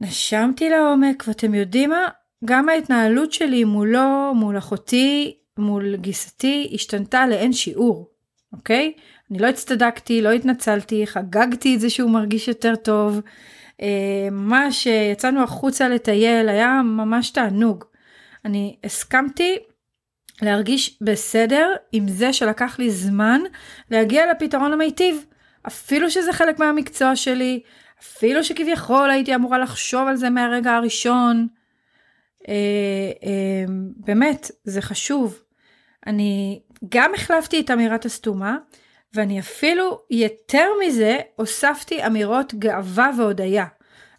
נשמתי 0.00 0.70
לעומק, 0.70 1.24
ואתם 1.28 1.54
יודעים 1.54 1.90
מה? 1.90 2.08
גם 2.44 2.68
ההתנהלות 2.68 3.32
שלי 3.32 3.64
מולו, 3.64 4.34
מול 4.34 4.58
אחותי, 4.58 5.36
מול 5.58 5.96
גיסתי, 5.96 6.70
השתנתה 6.74 7.26
לאין 7.26 7.52
שיעור, 7.52 8.10
אוקיי? 8.52 8.92
אני 9.30 9.38
לא 9.38 9.46
הצטדקתי, 9.46 10.22
לא 10.22 10.32
התנצלתי, 10.32 11.06
חגגתי 11.06 11.74
את 11.74 11.80
זה 11.80 11.90
שהוא 11.90 12.10
מרגיש 12.10 12.48
יותר 12.48 12.76
טוב. 12.76 13.20
אה, 13.82 14.28
ממש 14.30 14.86
יצאנו 14.86 15.42
החוצה 15.42 15.88
לטייל, 15.88 16.48
היה 16.48 16.82
ממש 16.84 17.30
תענוג. 17.30 17.84
אני 18.44 18.76
הסכמתי 18.84 19.58
להרגיש 20.42 20.98
בסדר 21.00 21.74
עם 21.92 22.08
זה 22.08 22.32
שלקח 22.32 22.78
לי 22.78 22.90
זמן 22.90 23.40
להגיע 23.90 24.32
לפתרון 24.32 24.72
המיטיב. 24.72 25.24
אפילו 25.66 26.10
שזה 26.10 26.32
חלק 26.32 26.58
מהמקצוע 26.58 27.16
שלי, 27.16 27.62
אפילו 28.02 28.44
שכביכול 28.44 29.10
הייתי 29.10 29.34
אמורה 29.34 29.58
לחשוב 29.58 30.08
על 30.08 30.16
זה 30.16 30.30
מהרגע 30.30 30.74
הראשון. 30.74 31.48
אה, 32.48 32.54
אה, 33.24 33.64
באמת, 33.96 34.50
זה 34.64 34.82
חשוב. 34.82 35.40
אני 36.06 36.60
גם 36.88 37.14
החלפתי 37.14 37.60
את 37.60 37.70
אמירת 37.70 38.04
הסתומה, 38.04 38.56
ואני 39.14 39.40
אפילו 39.40 40.00
יותר 40.10 40.66
מזה 40.86 41.18
הוספתי 41.36 42.06
אמירות 42.06 42.54
גאווה 42.54 43.10
והודיה. 43.18 43.64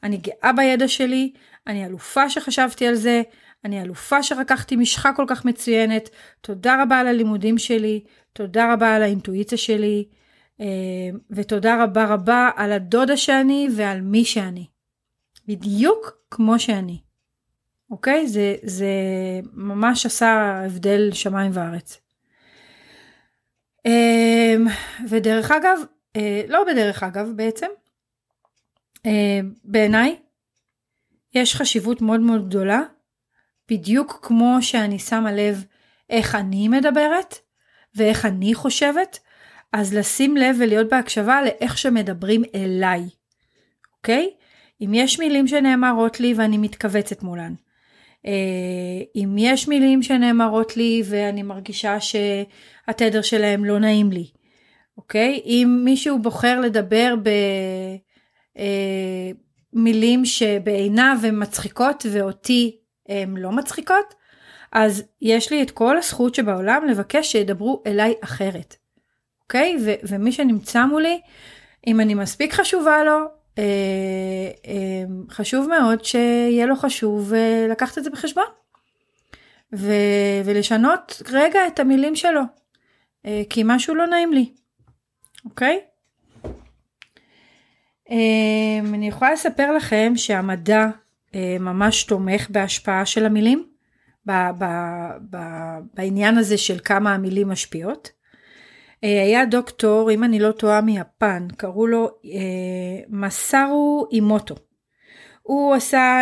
אני 0.04 0.18
גאה 0.18 0.54
בידע 0.54 0.88
שלי, 0.88 1.34
אני 1.68 1.86
אלופה 1.86 2.30
שחשבתי 2.30 2.88
על 2.88 2.96
זה, 2.96 3.22
אני 3.66 3.82
אלופה 3.82 4.24
שרקחתי 4.24 4.76
משחה 4.76 5.14
כל 5.14 5.26
כך 5.28 5.46
מצוינת, 5.46 6.10
תודה 6.42 6.84
רבה 6.84 7.00
על 7.00 7.08
הלימודים 7.08 7.58
שלי, 7.58 8.04
תודה 8.34 8.74
רבה 8.74 8.96
על 8.96 9.04
האינטואיציה 9.04 9.58
שלי, 9.58 10.06
אה, 10.62 10.66
ותודה 11.32 11.84
רבה 11.84 12.06
רבה 12.06 12.50
על 12.56 12.72
הדודה 12.72 13.18
שאני 13.18 13.68
ועל 13.76 14.02
מי 14.02 14.26
שאני. 14.26 14.66
בדיוק 15.48 16.18
כמו 16.32 16.60
שאני. 16.60 17.02
אוקיי? 17.92 18.28
זה, 18.28 18.56
זה 18.64 18.92
ממש 19.54 20.06
עשה 20.06 20.62
הבדל 20.66 21.10
שמיים 21.14 21.52
וארץ. 21.54 22.02
אמ, 23.86 24.68
ודרך 25.10 25.52
אגב, 25.52 25.80
אה, 26.16 26.42
לא 26.48 26.64
בדרך 26.72 27.04
אגב 27.04 27.32
בעצם, 27.36 27.68
אה, 29.06 29.40
בעיניי 29.64 30.16
יש 31.38 31.56
חשיבות 31.56 32.02
מאוד 32.02 32.20
מאוד 32.20 32.50
גדולה, 32.50 32.82
בדיוק 33.72 34.20
כמו 34.22 34.58
שאני 34.62 35.00
שמה 35.00 35.32
לב 35.32 35.66
איך 36.10 36.36
אני 36.36 36.68
מדברת 36.68 37.36
ואיך 37.96 38.26
אני 38.26 38.54
חושבת, 38.54 39.20
אז 39.74 39.94
לשים 39.94 40.38
לב 40.38 40.56
ולהיות 40.60 40.90
בהקשבה 40.90 41.42
לאיך 41.42 41.78
שמדברים 41.78 42.44
אליי, 42.56 43.04
אוקיי? 43.98 44.30
אם 44.82 44.94
יש 44.94 45.20
מילים 45.20 45.48
שנאמרות 45.48 46.20
לי 46.20 46.34
ואני 46.34 46.58
מתכווצת 46.58 47.24
מולן, 47.24 47.54
אה, 48.26 48.32
אם 49.16 49.36
יש 49.38 49.68
מילים 49.68 50.04
שנאמרות 50.04 50.78
לי 50.78 51.04
ואני 51.06 51.44
מרגישה 51.44 51.98
שהתדר 52.00 53.22
שלהם 53.22 53.66
לא 53.66 53.80
נעים 53.80 54.12
לי, 54.12 54.28
אוקיי? 54.98 55.42
אם 55.46 55.82
מישהו 55.84 56.20
בוחר 56.20 56.60
לדבר 56.60 57.16
במילים 58.56 59.47
אה, 59.76 60.26
שבעיניו 60.26 61.18
הן 61.24 61.42
מצחיקות 61.42 62.06
ואותי 62.12 62.78
הן 63.10 63.38
לא 63.38 63.52
מצחיקות, 63.52 64.14
אז 64.72 65.04
יש 65.22 65.52
לי 65.52 65.64
את 65.64 65.72
כל 65.72 65.98
הזכות 65.98 66.36
שבעולם 66.36 66.86
לבקש 66.86 67.32
שידברו 67.32 67.84
אליי 67.86 68.14
אחרת, 68.24 68.76
אוקיי? 69.44 69.78
ו- 69.86 69.94
ומי 70.04 70.32
שנמצא 70.32 70.86
מולי, 70.86 71.22
אם 71.88 72.00
אני 72.00 72.14
מספיק 72.14 72.54
חשובה 72.54 73.04
לו, 73.04 73.18
אה, 73.58 73.64
אה, 74.68 75.04
חשוב 75.30 75.68
מאוד 75.68 76.06
שיהיה 76.06 76.66
לו 76.66 76.76
חשוב 76.76 77.34
אה, 77.34 77.68
לקחת 77.70 77.98
את 77.98 78.04
זה 78.04 78.10
בחשבון. 78.10 78.46
ו- 79.76 80.42
ולשנות 80.46 81.22
רגע 81.32 81.68
את 81.68 81.80
המילים 81.80 82.16
שלו, 82.16 82.42
אה, 83.26 83.42
כי 83.50 83.62
משהו 83.66 83.96
לא 83.96 84.08
נעים 84.08 84.34
לי, 84.34 84.54
אוקיי? 85.46 85.80
אה, 88.12 88.80
אני 88.94 89.08
יכולה 89.08 89.34
לספר 89.34 89.72
לכם 89.72 90.14
שהמדע 90.16 90.88
אה, 91.36 91.58
ממש 91.60 92.04
תומך 92.04 92.50
בהשפעה 92.50 93.06
של 93.06 93.26
המילים, 93.26 93.68
בעניין 95.94 96.38
הזה 96.38 96.58
של 96.58 96.80
כמה 96.84 97.14
המילים 97.14 97.50
משפיעות. 97.50 98.12
אה, 99.04 99.24
היה 99.24 99.46
דוקטור, 99.46 100.12
אם 100.12 100.24
אני 100.24 100.40
לא 100.40 100.52
טועה 100.52 100.82
מיפן, 100.82 101.48
קראו 101.58 101.88
לו 101.88 102.08
אה, 102.26 103.04
מסארו 103.10 104.08
אימוטו. 104.12 104.56
הוא 105.42 105.74
עשה 105.74 106.22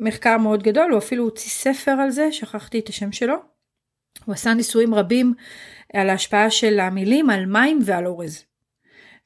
מחקר 0.00 0.38
מאוד 0.38 0.62
גדול, 0.62 0.90
הוא 0.90 0.98
אפילו 0.98 1.24
הוציא 1.24 1.50
ספר 1.50 1.90
על 1.90 2.10
זה, 2.10 2.32
שכחתי 2.32 2.78
את 2.78 2.88
השם 2.88 3.12
שלו. 3.12 3.34
הוא 4.24 4.32
עשה 4.32 4.54
ניסויים 4.54 4.94
רבים 4.94 5.34
על 5.94 6.10
ההשפעה 6.10 6.50
של 6.50 6.80
המילים 6.80 7.30
על 7.30 7.46
מים 7.46 7.78
ועל 7.84 8.06
אורז. 8.06 8.45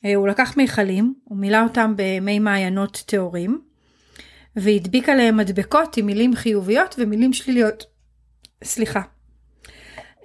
אה, 0.05 0.15
הוא 0.15 0.29
לקח 0.29 0.57
מיכלים, 0.57 1.15
הוא 1.25 1.39
מילא 1.39 1.63
אותם 1.63 1.95
במי 1.97 2.39
מעיינות 2.39 3.03
טהורים, 3.07 3.61
והדביק 4.57 5.09
עליהם 5.09 5.37
מדבקות 5.37 5.97
עם 5.97 6.07
מילים 6.07 6.35
חיוביות 6.35 6.95
ומילים 6.99 7.33
שליליות. 7.33 7.85
סליחה. 8.65 9.01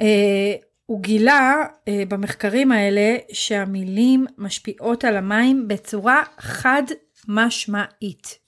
אה, 0.02 0.54
הוא 0.86 1.02
גילה 1.02 1.64
אה, 1.88 2.04
במחקרים 2.08 2.72
האלה 2.72 3.16
שהמילים 3.32 4.26
משפיעות 4.38 5.06
על 5.06 5.18
המים 5.18 5.68
בצורה 5.68 6.24
חד 6.40 6.84
משמעית. 7.28 8.40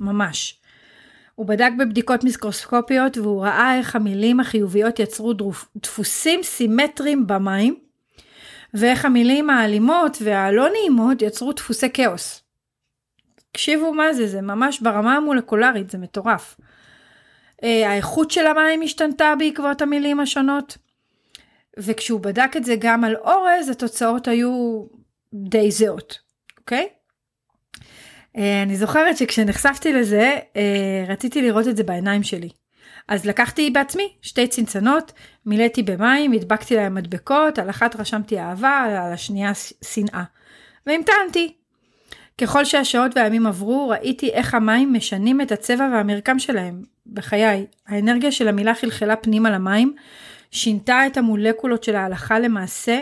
ממש. 0.00 0.60
הוא 1.34 1.46
בדק 1.46 1.70
בבדיקות 1.78 2.24
מיקרוסקופיות 2.24 3.18
והוא 3.18 3.42
ראה 3.42 3.78
איך 3.78 3.96
המילים 3.96 4.40
החיוביות 4.40 4.98
יצרו 4.98 5.34
דפוסים 5.76 6.42
סימטריים 6.42 7.26
במים, 7.26 7.76
ואיך 8.74 9.04
המילים 9.04 9.50
האלימות 9.50 10.18
והלא 10.20 10.68
נעימות 10.70 11.22
יצרו 11.22 11.52
דפוסי 11.52 11.90
כאוס. 11.90 12.42
תקשיבו 13.52 13.94
מה 13.94 14.12
זה, 14.12 14.26
זה 14.26 14.40
ממש 14.40 14.80
ברמה 14.80 15.16
המולקולרית, 15.16 15.90
זה 15.90 15.98
מטורף. 15.98 16.56
אה, 17.64 17.90
האיכות 17.90 18.30
של 18.30 18.46
המים 18.46 18.82
השתנתה 18.82 19.32
בעקבות 19.38 19.82
המילים 19.82 20.20
השונות, 20.20 20.78
וכשהוא 21.76 22.20
בדק 22.20 22.56
את 22.56 22.64
זה 22.64 22.74
גם 22.78 23.04
על 23.04 23.16
אורז, 23.16 23.68
התוצאות 23.68 24.28
היו 24.28 24.84
די 25.34 25.70
זהות, 25.70 26.18
אוקיי? 26.58 26.88
אה, 28.36 28.62
אני 28.62 28.76
זוכרת 28.76 29.16
שכשנחשפתי 29.16 29.92
לזה, 29.92 30.38
אה, 30.56 31.04
רציתי 31.08 31.42
לראות 31.42 31.68
את 31.68 31.76
זה 31.76 31.82
בעיניים 31.82 32.22
שלי. 32.22 32.48
אז 33.08 33.26
לקחתי 33.26 33.70
בעצמי 33.70 34.12
שתי 34.22 34.46
צנצנות, 34.46 35.12
מילאתי 35.46 35.82
במים, 35.82 36.32
הדבקתי 36.32 36.76
להם 36.76 36.94
מדבקות, 36.94 37.58
על 37.58 37.70
אחת 37.70 37.96
רשמתי 37.96 38.38
אהבה, 38.38 38.84
על 38.88 39.12
השנייה 39.12 39.52
שנאה. 39.84 40.22
והמתנתי. 40.86 41.54
ככל 42.38 42.64
שהשעות 42.64 43.16
והימים 43.16 43.46
עברו, 43.46 43.88
ראיתי 43.88 44.30
איך 44.30 44.54
המים 44.54 44.92
משנים 44.92 45.40
את 45.40 45.52
הצבע 45.52 45.88
והמרקם 45.92 46.38
שלהם. 46.38 46.82
בחיי, 47.06 47.66
האנרגיה 47.86 48.32
של 48.32 48.48
המילה 48.48 48.74
חלחלה 48.74 49.16
פנימה 49.16 49.50
למים, 49.50 49.94
שינתה 50.50 51.06
את 51.06 51.16
המולקולות 51.16 51.84
של 51.84 51.96
ההלכה 51.96 52.38
למעשה, 52.38 53.00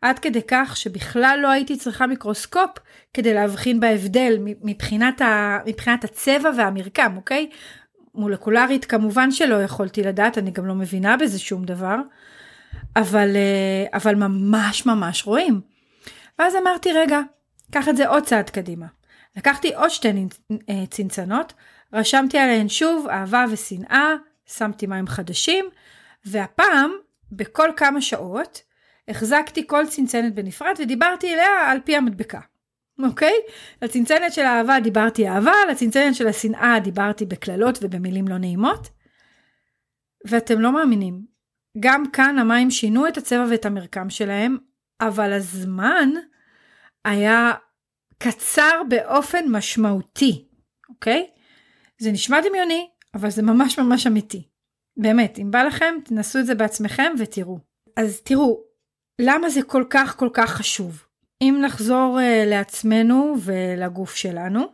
עד 0.00 0.18
כדי 0.18 0.40
כך 0.48 0.76
שבכלל 0.76 1.38
לא 1.42 1.50
הייתי 1.50 1.76
צריכה 1.76 2.06
מיקרוסקופ 2.06 2.70
כדי 3.14 3.34
להבחין 3.34 3.80
בהבדל 3.80 4.38
מבחינת, 4.40 5.20
ה, 5.20 5.58
מבחינת 5.66 6.04
הצבע 6.04 6.50
והמרקם, 6.56 7.16
אוקיי? 7.16 7.48
מולקולרית 8.14 8.84
כמובן 8.84 9.30
שלא 9.30 9.62
יכולתי 9.62 10.02
לדעת, 10.02 10.38
אני 10.38 10.50
גם 10.50 10.66
לא 10.66 10.74
מבינה 10.74 11.16
בזה 11.16 11.38
שום 11.38 11.64
דבר, 11.64 11.96
אבל, 12.96 13.36
אה, 13.36 13.98
אבל 13.98 14.14
ממש 14.14 14.86
ממש 14.86 15.26
רואים. 15.26 15.60
ואז 16.38 16.56
אמרתי, 16.56 16.92
רגע, 16.92 17.20
קח 17.70 17.88
את 17.88 17.96
זה 17.96 18.08
עוד 18.08 18.22
צעד 18.22 18.50
קדימה. 18.50 18.86
לקחתי 19.36 19.74
עוד 19.74 19.90
שתי 19.90 20.26
אה, 20.70 20.86
צנצנות, 20.90 21.52
רשמתי 21.92 22.38
עליהן 22.38 22.68
שוב 22.68 23.06
אהבה 23.08 23.44
ושנאה, 23.50 24.14
שמתי 24.46 24.86
מים 24.86 25.06
חדשים, 25.06 25.64
והפעם, 26.24 26.90
בכל 27.32 27.68
כמה 27.76 28.00
שעות, 28.00 28.62
החזקתי 29.08 29.66
כל 29.66 29.86
צנצנת 29.86 30.34
בנפרד 30.34 30.74
ודיברתי 30.78 31.34
אליה 31.34 31.70
על 31.70 31.78
פי 31.84 31.96
המדבקה. 31.96 32.40
אוקיי? 33.02 33.34
לצנצנת 33.82 34.32
של 34.32 34.42
האהבה 34.42 34.80
דיברתי 34.80 35.28
אהבה, 35.28 35.52
לצנצנת 35.70 36.14
של 36.14 36.26
השנאה 36.26 36.80
דיברתי 36.84 37.24
בקללות 37.26 37.78
ובמילים 37.82 38.28
לא 38.28 38.38
נעימות. 38.38 38.88
ואתם 40.26 40.60
לא 40.60 40.72
מאמינים, 40.72 41.26
גם 41.80 42.10
כאן 42.10 42.38
המים 42.38 42.70
שינו 42.70 43.08
את 43.08 43.16
הצבע 43.16 43.44
ואת 43.50 43.66
המרקם 43.66 44.10
שלהם, 44.10 44.56
אבל 45.00 45.32
הזמן 45.32 46.08
היה 47.04 47.52
קצר 48.18 48.82
באופן 48.88 49.44
משמעותי, 49.48 50.48
אוקיי? 50.88 51.30
זה 51.98 52.12
נשמע 52.12 52.40
דמיוני, 52.40 52.88
אבל 53.14 53.30
זה 53.30 53.42
ממש 53.42 53.78
ממש 53.78 54.06
אמיתי. 54.06 54.48
באמת, 54.96 55.38
אם 55.38 55.50
בא 55.50 55.62
לכם, 55.62 55.94
תנסו 56.04 56.38
את 56.38 56.46
זה 56.46 56.54
בעצמכם 56.54 57.12
ותראו. 57.18 57.58
אז 57.96 58.20
תראו, 58.20 58.64
למה 59.20 59.48
זה 59.48 59.62
כל 59.62 59.84
כך 59.90 60.16
כל 60.16 60.28
כך 60.32 60.50
חשוב? 60.50 61.02
אם 61.48 61.58
נחזור 61.62 62.18
uh, 62.18 62.48
לעצמנו 62.48 63.34
ולגוף 63.44 64.14
שלנו, 64.14 64.64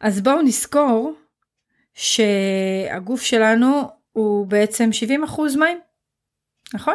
אז 0.00 0.20
בואו 0.20 0.42
נזכור 0.42 1.14
שהגוף 1.94 3.22
שלנו 3.22 3.82
הוא 4.12 4.46
בעצם 4.46 4.90
70% 5.26 5.58
מים, 5.58 5.78
נכון? 6.74 6.94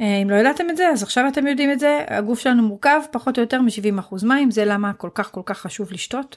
אה, 0.00 0.16
אם 0.22 0.30
לא 0.30 0.34
ידעתם 0.36 0.70
את 0.70 0.76
זה, 0.76 0.88
אז 0.88 1.02
עכשיו 1.02 1.28
אתם 1.28 1.46
יודעים 1.46 1.72
את 1.72 1.78
זה, 1.78 2.04
הגוף 2.08 2.40
שלנו 2.40 2.62
מורכב 2.62 3.00
פחות 3.12 3.38
או 3.38 3.42
יותר 3.42 3.60
מ-70% 3.60 4.26
מים, 4.26 4.50
זה 4.50 4.64
למה 4.64 4.92
כל 4.92 5.10
כך 5.14 5.32
כל 5.32 5.42
כך 5.46 5.58
חשוב 5.58 5.92
לשתות. 5.92 6.36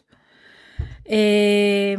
אה, 1.09 1.95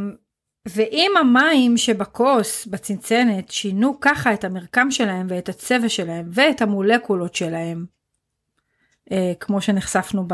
ואם 0.68 1.10
המים 1.20 1.76
שבכוס, 1.76 2.66
בצנצנת, 2.66 3.50
שינו 3.50 4.00
ככה 4.00 4.34
את 4.34 4.44
המרקם 4.44 4.90
שלהם 4.90 5.26
ואת 5.30 5.48
הצבע 5.48 5.88
שלהם 5.88 6.28
ואת 6.32 6.62
המולקולות 6.62 7.34
שלהם, 7.34 7.78
אה, 7.78 7.99
כמו 9.40 9.60
שנחשפנו 9.60 10.24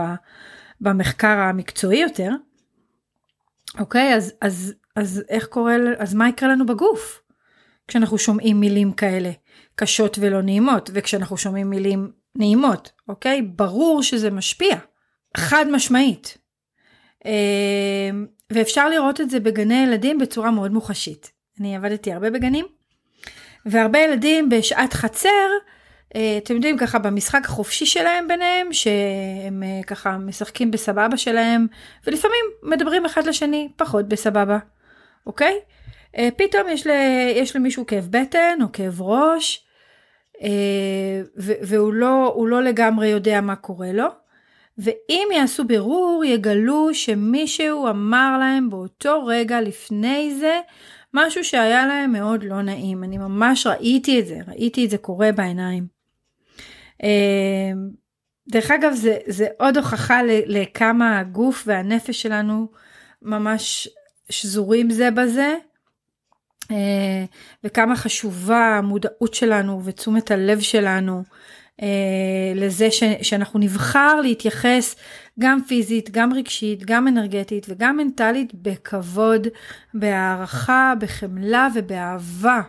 במחקר 0.81 1.39
המקצועי 1.39 1.99
יותר, 1.99 2.31
אוקיי, 3.79 4.15
אז, 4.15 4.33
אז, 4.41 4.75
אז 4.97 5.23
איך 5.29 5.47
קורה, 5.47 5.77
אז 5.99 6.15
מה 6.15 6.29
יקרה 6.29 6.49
לנו 6.49 6.67
בגוף 6.67 7.23
כשאנחנו 7.89 8.19
שומעים 8.19 8.61
מילים 8.61 8.93
כאלה 8.93 9.31
קשות 9.75 10.19
ולא 10.21 10.43
נעימות, 10.43 10.91
וכשאנחנו 10.93 11.37
שומעים 11.37 11.71
מילים 11.71 12.11
נעימות, 12.37 12.93
אוקיי? 13.09 13.43
ברור 13.43 14.03
שזה 14.03 14.31
משפיע, 14.31 14.77
חד 15.37 15.65
משמעית. 15.73 16.39
אה, 17.27 18.11
ואפשר 18.53 18.89
לראות 18.89 19.21
את 19.21 19.31
זה 19.31 19.41
בגני 19.41 19.85
ילדים 19.85 20.19
בצורה 20.19 20.51
מאוד 20.51 20.73
מוחשית. 20.73 21.33
אני 21.61 21.77
עבדתי 21.77 22.13
הרבה 22.13 22.31
בגנים, 22.31 22.67
והרבה 23.67 23.99
ילדים 23.99 24.49
בשעת 24.49 24.93
חצר, 24.93 25.29
אה, 25.29 25.76
אתם 26.11 26.55
יודעים 26.55 26.79
ככה 26.79 26.99
במשחק 26.99 27.45
החופשי 27.45 27.87
שלהם 27.87 28.29
ביניהם, 28.29 28.73
שהם 28.73 29.63
אה, 29.63 29.83
ככה 29.87 30.19
משחקים 30.19 30.71
בסבבה 30.71 31.17
שלהם, 31.17 31.67
ולפעמים 32.07 32.45
מדברים 32.63 33.05
אחד 33.05 33.27
לשני 33.27 33.69
פחות 33.77 34.09
בסבבה. 34.09 34.59
אוקיי? 35.27 35.59
אה, 36.19 36.29
פתאום 36.37 36.69
יש, 36.69 36.87
ל, 36.87 36.91
יש 37.37 37.57
למישהו 37.57 37.87
כאב 37.87 38.09
בטן 38.11 38.59
או 38.63 38.73
כאב 38.73 39.03
ראש, 39.03 39.65
אה, 40.43 41.23
והוא 41.37 41.93
לא, 41.93 42.45
לא 42.49 42.63
לגמרי 42.63 43.09
יודע 43.09 43.41
מה 43.41 43.57
קורה 43.57 43.93
לו. 43.93 44.07
ואם 44.79 45.29
יעשו 45.33 45.65
בירור, 45.65 46.25
יגלו 46.25 46.95
שמישהו 46.95 47.89
אמר 47.89 48.37
להם 48.41 48.71
באותו 48.71 49.25
רגע 49.27 49.61
לפני 49.61 50.35
זה 50.39 50.61
משהו 51.15 51.45
שהיה 51.45 51.87
להם 51.87 52.13
מאוד 52.13 52.45
לא 52.45 52.63
נעים. 52.63 53.05
אני 53.05 53.19
ממש 53.19 53.67
ראיתי 53.67 54.21
את 54.21 54.27
זה, 54.27 54.39
ראיתי 54.49 54.85
את 54.85 54.91
זה 54.91 54.99
קורה 54.99 55.33
בעיניים. 55.33 55.96
אה, 57.03 57.73
דרך 58.49 58.71
אגב, 58.71 58.93
זה, 58.95 59.17
זה 59.27 59.47
עוד 59.59 59.77
הוכחה 59.77 60.21
לכמה 60.47 61.19
הגוף 61.19 61.63
והנפש 61.67 62.23
שלנו 62.23 62.69
ממש 63.23 63.89
שזורים 64.31 64.91
זה 64.91 65.11
בזה, 65.11 65.55
אה, 66.71 67.25
וכמה 67.65 67.97
חשובה 67.97 68.77
המודעות 68.79 69.35
שלנו 69.35 69.85
ותשומת 69.85 70.31
הלב 70.31 70.61
שלנו 70.61 71.23
אה, 71.83 72.53
לזה 72.55 72.91
ש, 72.91 73.03
שאנחנו 73.23 73.61
נבחר 73.61 74.21
להתייחס 74.21 74.97
גם 75.39 75.59
פיזית, 75.69 76.11
גם 76.11 76.33
רגשית, 76.33 76.85
גם 76.85 77.09
אנרגטית 77.09 77.67
וגם 77.69 77.97
מנטלית 77.97 78.55
בכבוד, 78.55 79.47
בהערכה, 79.95 80.93
בחמלה 81.01 81.69
ובאהבה. 81.75 82.61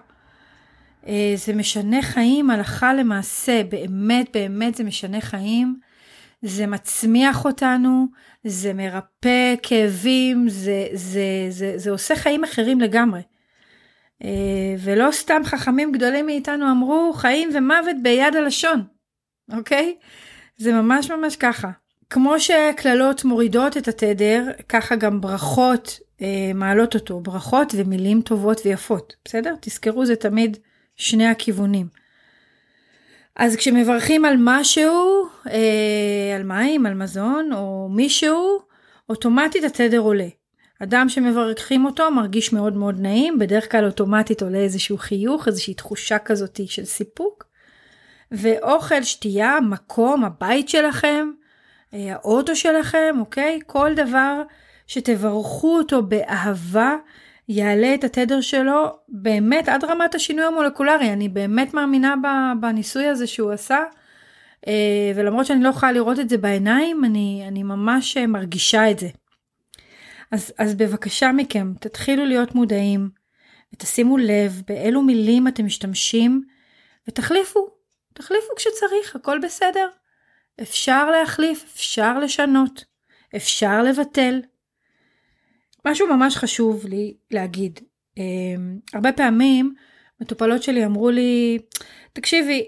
אה, 1.08 1.34
זה 1.36 1.54
משנה 1.54 2.02
חיים 2.02 2.50
הלכה 2.50 2.94
למעשה, 2.94 3.62
באמת 3.64 4.30
באמת 4.34 4.76
זה 4.76 4.84
משנה 4.84 5.22
חיים. 5.22 5.80
זה 6.42 6.68
מצמיח 6.68 7.46
אותנו, 7.46 8.08
זה 8.44 8.74
מרפא 8.74 9.56
כאבים, 9.64 10.50
זה, 10.50 10.88
זה, 10.94 11.48
זה, 11.50 11.74
זה 11.76 11.92
עושה 11.92 12.16
חיים 12.16 12.44
אחרים 12.44 12.82
לגמרי. 12.82 13.22
אה, 14.24 14.76
ולא 14.80 15.12
סתם 15.12 15.42
חכמים 15.46 15.92
גדולים 15.92 16.26
מאיתנו 16.26 16.72
אמרו 16.72 17.14
חיים 17.16 17.50
ומוות 17.54 17.96
ביד 18.04 18.36
הלשון, 18.36 18.84
אוקיי? 19.54 19.96
זה 20.58 20.74
ממש 20.74 21.12
ממש 21.12 21.36
ככה. 21.36 21.70
כמו 22.10 22.40
שקללות 22.40 23.26
מורידות 23.26 23.78
את 23.78 23.88
התדר, 23.88 24.44
ככה 24.70 24.96
גם 24.96 25.22
ברכות 25.22 26.00
אה, 26.22 26.52
מעלות 26.56 26.96
אותו, 26.96 27.20
ברכות 27.20 27.74
ומילים 27.78 28.22
טובות 28.22 28.62
ויפות, 28.66 29.14
בסדר? 29.26 29.56
תזכרו 29.62 30.06
זה 30.06 30.16
תמיד 30.16 30.58
שני 30.98 31.28
הכיוונים. 31.28 31.88
אז 33.36 33.56
כשמברכים 33.56 34.26
על 34.26 34.36
משהו, 34.40 35.26
אה, 35.50 36.36
על 36.36 36.44
מים, 36.44 36.86
על 36.86 36.94
מזון 36.94 37.50
או 37.54 37.90
מישהו, 37.92 38.60
אוטומטית 39.10 39.64
התדר 39.64 40.00
עולה. 40.00 40.28
אדם 40.84 41.10
שמברכים 41.10 41.86
אותו 41.86 42.12
מרגיש 42.12 42.54
מאוד 42.54 42.76
מאוד 42.78 43.00
נעים, 43.00 43.40
בדרך 43.40 43.72
כלל 43.72 43.86
אוטומטית 43.86 44.42
עולה 44.42 44.58
איזשהו 44.58 44.98
חיוך, 44.98 45.48
איזושהי 45.48 45.74
תחושה 45.74 46.20
כזאת 46.20 46.60
של 46.66 46.86
סיפוק. 46.86 47.44
ואוכל, 48.32 49.04
שתייה, 49.04 49.60
מקום, 49.70 50.24
הבית 50.24 50.70
שלכם, 50.70 51.30
אה, 51.94 52.14
האוטו 52.14 52.56
שלכם, 52.56 53.16
אוקיי? 53.20 53.60
כל 53.68 53.94
דבר 53.96 54.42
שתברכו 54.88 55.78
אותו 55.78 56.04
באהבה, 56.04 56.96
יעלה 57.50 57.94
את 57.94 58.04
התדר 58.04 58.42
שלו 58.42 58.92
באמת 59.10 59.70
עד 59.70 59.84
רמת 59.84 60.16
השינוי 60.16 60.46
המולקולרי. 60.46 61.14
אני 61.14 61.30
באמת 61.30 61.74
מאמינה 61.74 62.16
בניסוי 62.62 63.06
הזה 63.06 63.28
שהוא 63.28 63.52
עשה, 63.52 63.84
אה, 64.68 65.12
ולמרות 65.16 65.46
שאני 65.46 65.64
לא 65.64 65.70
יכולה 65.70 65.92
לראות 65.92 66.20
את 66.20 66.30
זה 66.30 66.38
בעיניים, 66.38 67.06
אני, 67.06 67.46
אני 67.48 67.64
ממש 67.64 68.18
מרגישה 68.18 68.92
את 68.92 69.00
זה. 69.00 69.08
אז, 70.32 70.54
אז 70.58 70.76
בבקשה 70.76 71.32
מכם, 71.32 71.74
תתחילו 71.80 72.26
להיות 72.26 72.56
מודעים, 72.56 73.10
ותשימו 73.74 74.18
לב 74.18 74.62
באילו 74.68 75.02
מילים 75.02 75.48
אתם 75.48 75.66
משתמשים, 75.66 76.44
ותחליפו, 77.08 77.68
תחליפו 78.14 78.56
כשצריך, 78.56 79.16
הכל 79.16 79.40
בסדר. 79.44 79.88
אפשר 80.62 81.12
להחליף, 81.12 81.64
אפשר 81.64 82.20
לשנות, 82.20 82.86
אפשר 83.36 83.84
לבטל. 83.84 84.42
משהו 85.88 86.08
ממש 86.08 86.38
חשוב 86.38 86.86
לי 86.86 87.14
להגיד, 87.32 87.80
אמ, 88.18 88.80
הרבה 88.94 89.12
פעמים 89.12 89.74
מטופלות 90.22 90.64
שלי 90.64 90.86
אמרו 90.86 91.10
לי, 91.10 91.60
תקשיבי, 92.14 92.66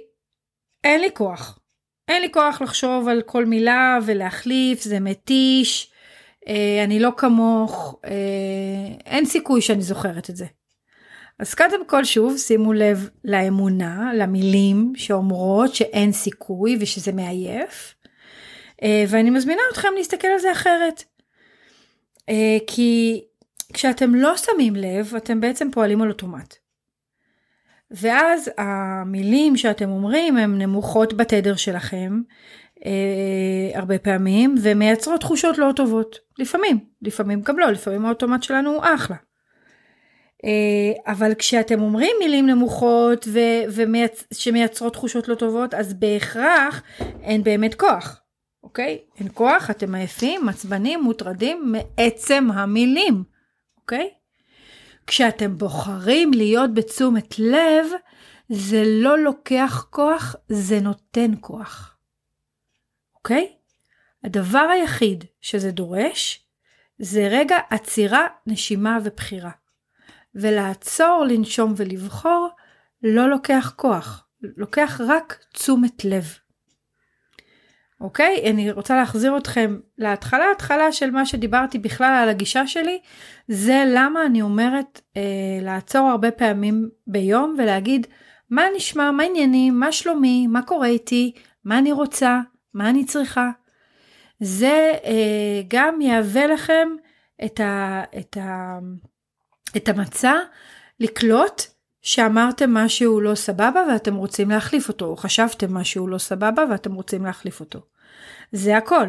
אין 0.84 1.02
לי 1.02 1.10
כוח. 1.14 1.60
אין 2.08 2.22
לי 2.22 2.32
כוח 2.32 2.62
לחשוב 2.62 3.08
על 3.08 3.22
כל 3.22 3.46
מילה 3.46 4.00
ולהחליף, 4.06 4.82
זה 4.82 5.00
מתיש, 5.00 5.92
אה, 6.48 6.84
אני 6.84 7.00
לא 7.00 7.10
כמוך, 7.18 8.00
אה, 8.06 8.96
אין 9.06 9.26
סיכוי 9.26 9.62
שאני 9.62 9.82
זוכרת 9.82 10.30
את 10.30 10.36
זה. 10.36 10.46
אז 11.40 11.54
קודם 11.54 11.86
כל 11.88 12.04
שוב 12.04 12.38
שימו 12.38 12.74
לב 12.74 13.10
לאמונה, 13.24 14.12
למילים 14.16 14.94
שאומרות 14.96 15.76
שאין 15.76 16.12
סיכוי 16.12 16.78
ושזה 16.80 17.12
מעייף. 17.12 17.96
אה, 18.84 19.04
ואני 19.08 19.30
מזמינה 19.30 19.62
אתכם 19.72 19.90
להסתכל 19.98 20.28
על 20.28 20.40
זה 20.40 20.52
אחרת. 20.52 21.04
כי 22.68 23.22
כשאתם 23.74 24.16
לא 24.16 24.38
שמים 24.38 24.76
לב, 24.76 25.14
אתם 25.18 25.42
בעצם 25.42 25.72
פועלים 25.72 26.02
על 26.02 26.10
אוטומט. 26.10 26.56
ואז 27.92 28.52
המילים 28.58 29.58
שאתם 29.58 29.90
אומרים 29.90 30.38
הן 30.38 30.62
נמוכות 30.62 31.14
בתדר 31.14 31.56
שלכם, 31.56 32.22
אה, 32.86 33.80
הרבה 33.80 34.00
פעמים 34.00 34.56
ומייצרות 34.62 35.22
תחושות 35.22 35.58
לא 35.58 35.72
טובות. 35.76 36.20
לפעמים, 36.38 36.80
לפעמים 37.02 37.42
גם 37.42 37.60
לא, 37.60 37.72
לפעמים 37.72 38.06
האוטומט 38.06 38.44
שלנו 38.44 38.70
הוא 38.70 38.84
אחלה. 38.84 39.16
אה, 40.46 41.12
אבל 41.14 41.34
כשאתם 41.34 41.82
אומרים 41.82 42.12
מילים 42.20 42.48
נמוכות 42.48 43.28
שמייצרות 44.34 44.94
תחושות 44.94 45.28
לא 45.28 45.36
טובות, 45.36 45.74
אז 45.74 45.94
בהכרח 45.94 46.84
אין 47.22 47.44
באמת 47.44 47.76
כוח, 47.76 48.22
אוקיי? 48.64 49.02
אין 49.18 49.28
כוח, 49.34 49.70
אתם 49.70 49.96
עייפים, 49.96 50.50
עצבנים, 50.50 51.04
מוטרדים 51.04 51.72
מעצם 51.72 52.48
המילים, 52.54 53.24
אוקיי? 53.78 54.10
כשאתם 55.08 55.58
בוחרים 55.58 56.32
להיות 56.34 56.74
בתשומת 56.74 57.40
לב, 57.40 57.86
זה 58.50 58.84
לא 58.86 59.20
לוקח 59.20 59.88
כוח, 59.90 60.36
זה 60.50 60.80
נותן 60.80 61.32
כוח. 61.40 61.98
אוקיי? 63.16 63.56
הדבר 64.24 64.68
היחיד 64.74 65.24
שזה 65.42 65.72
דורש 65.72 66.46
זה 67.00 67.28
רגע 67.32 67.58
עצירה, 67.70 68.28
נשימה 68.48 68.98
ובחירה. 69.04 69.52
ולעצור, 70.36 71.26
לנשום 71.30 71.74
ולבחור 71.78 72.50
לא 73.04 73.30
לוקח 73.30 73.74
כוח, 73.76 74.28
לוקח 74.42 75.02
רק 75.08 75.46
תשומת 75.54 76.06
לב. 76.06 76.26
אוקיי? 78.02 78.50
אני 78.50 78.72
רוצה 78.72 78.96
להחזיר 78.96 79.38
אתכם 79.38 79.80
להתחלה, 79.98 80.52
התחלה 80.52 80.92
של 80.92 81.12
מה 81.12 81.26
שדיברתי 81.26 81.80
בכלל 81.80 82.20
על 82.24 82.30
הגישה 82.30 82.68
שלי, 82.68 83.00
זה 83.48 83.84
למה 83.88 84.26
אני 84.26 84.42
אומרת 84.42 85.02
אה, 85.18 85.22
לעצור 85.62 86.08
הרבה 86.08 86.32
פעמים 86.32 86.90
ביום 87.08 87.56
ולהגיד 87.58 88.08
מה 88.50 88.64
נשמע, 88.76 89.12
מה 89.12 89.24
עניינים, 89.24 89.80
מה 89.80 89.92
שלומי, 89.92 90.48
מה 90.48 90.62
קורה 90.62 90.88
איתי, 90.88 91.32
מה 91.66 91.78
אני 91.78 91.92
רוצה, 91.92 92.40
מה 92.74 92.90
אני 92.90 93.06
צריכה? 93.06 93.50
זה 94.40 94.94
אה, 95.06 95.62
גם 95.68 96.02
יהווה 96.02 96.48
לכם 96.48 96.90
את, 97.46 97.60
ה, 97.60 98.04
את, 98.20 98.38
ה, 98.38 98.80
את 99.78 99.90
המצע 99.90 100.34
לקלוט 101.00 101.62
שאמרתם 102.02 102.74
משהו 102.74 103.22
לא 103.22 103.36
סבבה 103.36 103.84
ואתם 103.92 104.16
רוצים 104.16 104.50
להחליף 104.50 104.88
אותו, 104.88 105.06
או 105.06 105.18
חשבתם 105.18 105.74
משהו 105.74 106.08
לא 106.08 106.18
סבבה 106.18 106.64
ואתם 106.72 106.94
רוצים 106.94 107.26
להחליף 107.26 107.60
אותו. 107.60 107.80
זה 108.52 108.78
הכל. 108.78 109.08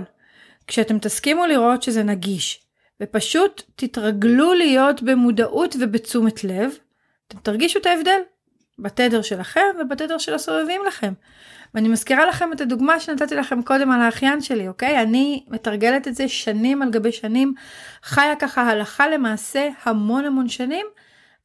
כשאתם 0.67 0.99
תסכימו 0.99 1.47
לראות 1.47 1.83
שזה 1.83 2.03
נגיש, 2.03 2.61
ופשוט 3.03 3.63
תתרגלו 3.77 4.55
להיות 4.55 5.03
במודעות 5.03 5.77
ובתשומת 5.81 6.45
לב, 6.45 6.73
אתם 7.29 7.39
תרגישו 7.39 7.79
את 7.79 7.87
ההבדל 7.87 8.21
בתדר 8.79 9.23
שלכם 9.23 9.61
ובתדר 9.81 10.19
של 10.19 10.35
הסובבים 10.35 10.81
לכם. 10.87 11.13
ואני 11.75 11.89
מזכירה 11.89 12.27
לכם 12.27 12.53
את 12.53 12.61
הדוגמה 12.61 13.01
שנתתי 13.01 13.35
לכם 13.35 13.63
קודם 13.63 13.91
על 13.91 14.01
האחיין 14.01 14.41
שלי, 14.41 14.69
אוקיי? 14.69 15.03
אני 15.03 15.45
מתרגלת 15.49 16.09
את 16.09 16.15
זה 16.15 16.29
שנים 16.29 16.83
על 16.83 16.91
גבי 16.91 17.13
שנים, 17.13 17.55
חיה 18.03 18.37
ככה 18.37 18.63
הלכה 18.63 19.09
למעשה 19.09 19.69
המון 19.85 20.25
המון 20.25 20.49
שנים, 20.49 20.87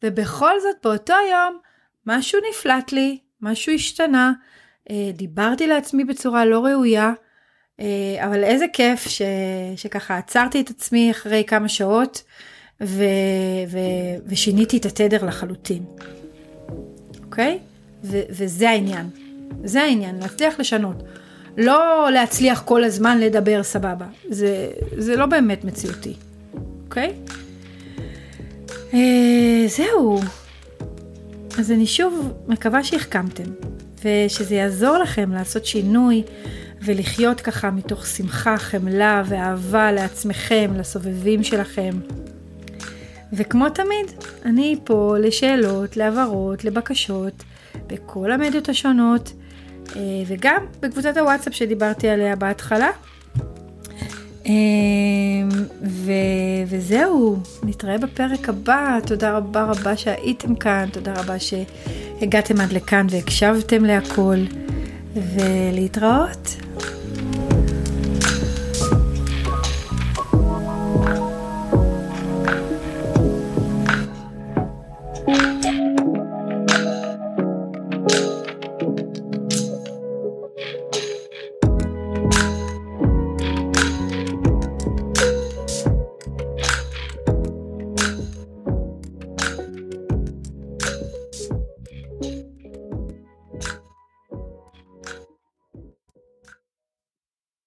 ובכל 0.04 0.60
זאת 0.60 0.76
באותו 0.84 1.14
יום 1.32 1.60
משהו 2.06 2.40
נפלט 2.50 2.92
לי, 2.92 3.20
משהו 3.42 3.74
השתנה, 3.74 4.34
אה, 4.90 5.12
דיברתי 5.14 5.68
לעצמי 5.68 6.04
בצורה 6.04 6.46
לא 6.46 6.66
ראויה, 6.66 7.14
אה, 7.80 7.86
אבל 8.20 8.44
איזה 8.44 8.66
כיף 8.74 9.08
ש, 9.08 9.22
שככה 9.76 10.18
עצרתי 10.18 10.62
את 10.62 10.70
עצמי 10.70 11.12
אחרי 11.12 11.44
כמה 11.48 11.70
שעות 11.70 12.24
ו, 12.84 13.04
ו, 13.68 13.80
ושיניתי 14.28 14.78
את 14.78 14.86
התדר 14.86 15.26
לחלוטין, 15.26 15.84
אוקיי? 17.24 17.60
ו, 18.04 18.22
וזה 18.30 18.70
העניין. 18.70 19.10
זה 19.64 19.82
העניין, 19.82 20.20
להצליח 20.20 20.60
לשנות. 20.60 21.04
לא 21.58 22.10
להצליח 22.12 22.62
כל 22.66 22.84
הזמן 22.84 23.20
לדבר 23.20 23.64
סבבה, 23.64 24.06
זה, 24.30 24.72
זה 24.98 25.16
לא 25.16 25.26
באמת 25.26 25.64
מציאותי, 25.64 26.14
אוקיי? 26.84 27.14
אה, 27.30 27.45
זהו. 29.68 30.20
אז 31.60 31.72
אני 31.72 31.86
שוב 31.86 32.34
מקווה 32.48 32.84
שהחכמתם, 32.84 33.44
ושזה 34.04 34.56
יעזור 34.56 34.98
לכם 34.98 35.32
לעשות 35.32 35.66
שינוי 35.66 36.24
ולחיות 36.82 37.42
ככה 37.42 37.72
מתוך 37.72 38.06
שמחה, 38.06 38.58
חמלה 38.58 39.24
ואהבה 39.26 39.92
לעצמכם, 39.92 40.72
לסובבים 40.78 41.44
שלכם. 41.44 41.92
וכמו 43.34 43.70
תמיד, 43.70 44.12
אני 44.46 44.76
פה 44.84 45.16
לשאלות, 45.20 45.98
להבהרות, 45.98 46.66
לבקשות, 46.66 47.44
בכל 47.88 48.32
המדיות 48.32 48.70
השונות, 48.70 49.34
אה, 49.96 50.02
וגם 50.28 50.66
בקבוצת 50.80 51.18
הוואטסאפ 51.18 51.54
שדיברתי 51.54 52.10
עליה 52.10 52.36
בהתחלה. 52.36 52.90
אה, 54.46 54.52
ו... 55.82 56.12
וזהו, 56.68 57.38
נתראה 57.64 57.98
בפרק 57.98 58.50
הבא, 58.50 59.00
תודה 59.08 59.38
רבה 59.38 59.64
רבה 59.64 59.98
שהייתם 59.98 60.56
כאן, 60.56 60.86
תודה 60.92 61.14
רבה 61.14 61.36
שהגעתם 61.40 62.62
עד 62.62 62.74
לכאן 62.74 63.08
והקשבתם 63.10 63.86
להכל, 63.86 64.38
ולהתראות. 65.16 66.65